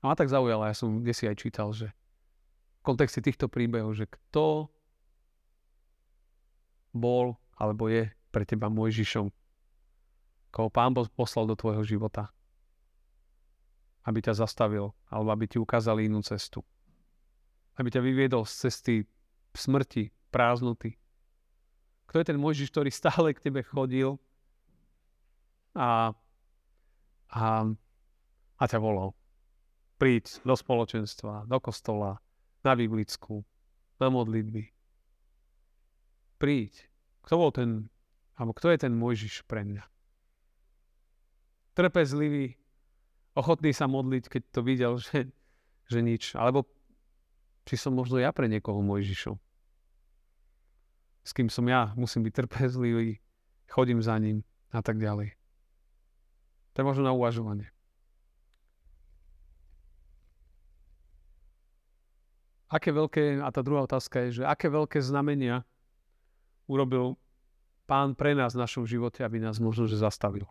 a 0.02 0.10
ma 0.10 0.14
tak 0.18 0.28
zaujalo, 0.28 0.66
ja 0.66 0.74
som 0.74 1.00
kde 1.00 1.14
si 1.14 1.24
aj 1.30 1.36
čítal, 1.38 1.70
že 1.70 1.94
v 2.82 2.92
kontexte 2.92 3.22
týchto 3.22 3.46
príbehov, 3.46 3.94
že 3.94 4.10
kto 4.10 4.66
bol 6.92 7.38
alebo 7.56 7.86
je 7.86 8.10
pre 8.34 8.42
teba 8.42 8.66
Mojžišom, 8.66 9.30
koho 10.50 10.68
pán 10.68 10.92
poslal 10.92 11.46
do 11.46 11.54
tvojho 11.54 11.86
života, 11.86 12.34
aby 14.02 14.18
ťa 14.18 14.42
zastavil, 14.42 14.90
alebo 15.06 15.30
aby 15.30 15.46
ti 15.46 15.62
ukázal 15.62 16.02
inú 16.02 16.20
cestu. 16.26 16.66
Aby 17.78 17.94
ťa 17.94 18.02
vyviedol 18.02 18.42
z 18.42 18.68
cesty 18.68 18.94
smrti, 19.54 20.10
prázdnoty. 20.34 20.98
Kto 22.12 22.20
je 22.20 22.28
ten 22.28 22.36
Mojžiš, 22.36 22.68
ktorý 22.68 22.92
stále 22.92 23.32
k 23.32 23.40
tebe 23.48 23.64
chodil 23.64 24.20
a, 25.72 26.12
a, 27.32 27.44
a 28.60 28.64
ťa 28.68 28.76
volal 28.76 29.16
príď 30.02 30.42
do 30.42 30.58
spoločenstva, 30.58 31.46
do 31.46 31.58
kostola, 31.62 32.18
na 32.66 32.74
biblickú, 32.74 33.46
na 34.02 34.10
modlitby. 34.10 34.66
Príď. 36.42 36.90
Kto 37.22 37.38
bol 37.38 37.54
ten, 37.54 37.86
alebo 38.34 38.50
kto 38.50 38.74
je 38.74 38.82
ten 38.82 38.98
Mojžiš 38.98 39.46
pre 39.46 39.62
mňa? 39.62 39.86
Trpezlivý, 41.78 42.58
ochotný 43.38 43.70
sa 43.70 43.86
modliť, 43.86 44.24
keď 44.26 44.42
to 44.50 44.60
videl, 44.66 44.92
že, 45.06 45.30
že 45.86 45.98
nič. 46.02 46.34
Alebo 46.34 46.66
či 47.62 47.78
som 47.78 47.94
možno 47.94 48.18
ja 48.18 48.34
pre 48.34 48.50
niekoho 48.50 48.82
Mojžišom. 48.82 49.38
S 51.22 51.30
kým 51.30 51.46
som 51.46 51.66
ja, 51.70 51.94
musím 51.94 52.26
byť 52.26 52.34
trpezlivý, 52.34 53.22
chodím 53.70 54.02
za 54.02 54.18
ním 54.18 54.42
a 54.74 54.82
tak 54.82 54.98
ďalej. 54.98 55.34
To 56.72 56.76
je 56.82 56.88
možno 56.88 57.06
na 57.06 57.14
uvažovanie. 57.14 57.72
aké 62.72 62.88
veľké, 62.88 63.44
a 63.44 63.52
tá 63.52 63.60
druhá 63.60 63.84
otázka 63.84 64.24
je, 64.26 64.40
že 64.40 64.42
aké 64.48 64.72
veľké 64.72 65.04
znamenia 65.04 65.68
urobil 66.64 67.20
pán 67.84 68.16
pre 68.16 68.32
nás 68.32 68.56
v 68.56 68.64
našom 68.64 68.88
živote, 68.88 69.20
aby 69.20 69.36
nás 69.36 69.60
možno, 69.60 69.84
že 69.84 70.00
zastavil. 70.00 70.48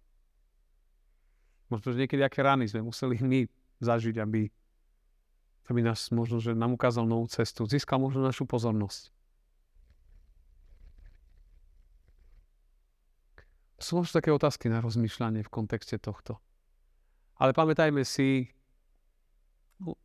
Možno, 1.73 1.97
že 1.97 2.05
niekedy 2.05 2.21
aké 2.21 2.45
rány 2.45 2.69
sme 2.69 2.85
museli 2.85 3.17
my 3.17 3.49
zažiť, 3.81 4.21
aby, 4.21 4.53
aby 5.73 5.79
nás 5.81 6.13
možno, 6.13 6.37
že 6.37 6.53
nám 6.53 6.77
ukázal 6.77 7.09
novú 7.09 7.25
cestu, 7.25 7.65
získal 7.65 7.97
možno 7.97 8.21
našu 8.21 8.45
pozornosť. 8.45 9.09
Sú 13.81 13.97
možno 13.97 14.21
také 14.21 14.29
otázky 14.29 14.69
na 14.69 14.79
rozmýšľanie 14.79 15.41
v 15.41 15.49
kontexte 15.49 15.97
tohto. 15.97 16.37
Ale 17.41 17.57
pamätajme 17.57 18.05
si 18.05 18.53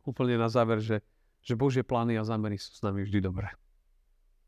úplne 0.03 0.41
na 0.41 0.49
záver, 0.49 0.81
že 0.81 1.05
že 1.47 1.55
Božie 1.55 1.87
plány 1.87 2.19
a 2.19 2.27
zámery 2.27 2.59
sú 2.59 2.75
s 2.75 2.83
nami 2.83 3.07
vždy 3.07 3.23
dobré. 3.23 3.55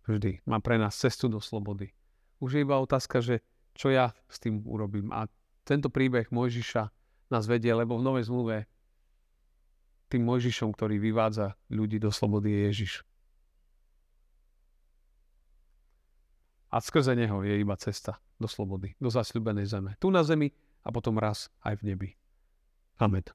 Vždy. 0.04 0.44
Má 0.44 0.60
pre 0.60 0.76
nás 0.76 1.00
cestu 1.00 1.32
do 1.32 1.40
slobody. 1.40 1.96
Už 2.44 2.60
je 2.60 2.68
iba 2.68 2.76
otázka, 2.76 3.24
že 3.24 3.40
čo 3.72 3.88
ja 3.88 4.12
s 4.28 4.44
tým 4.44 4.60
urobím. 4.68 5.16
A 5.16 5.32
tento 5.64 5.88
príbeh 5.88 6.28
Mojžiša 6.28 6.92
nás 7.32 7.48
vedie, 7.48 7.72
lebo 7.72 7.96
v 7.96 8.04
Novej 8.04 8.28
zmluve 8.28 8.68
tým 10.12 10.28
Mojžišom, 10.28 10.76
ktorý 10.76 11.00
vyvádza 11.00 11.56
ľudí 11.72 12.04
do 12.04 12.12
slobody, 12.12 12.52
je 12.52 12.60
Ježiš. 12.68 12.94
A 16.70 16.78
skrze 16.82 17.18
neho 17.18 17.42
je 17.42 17.58
iba 17.58 17.74
cesta 17.82 18.22
do 18.38 18.46
slobody, 18.46 18.94
do 19.02 19.10
zasľubenej 19.10 19.66
zeme. 19.66 19.92
Tu 19.98 20.08
na 20.14 20.22
zemi 20.22 20.54
a 20.86 20.94
potom 20.94 21.18
raz 21.18 21.50
aj 21.66 21.82
v 21.82 21.94
nebi. 21.94 22.10
Amen. 23.02 23.26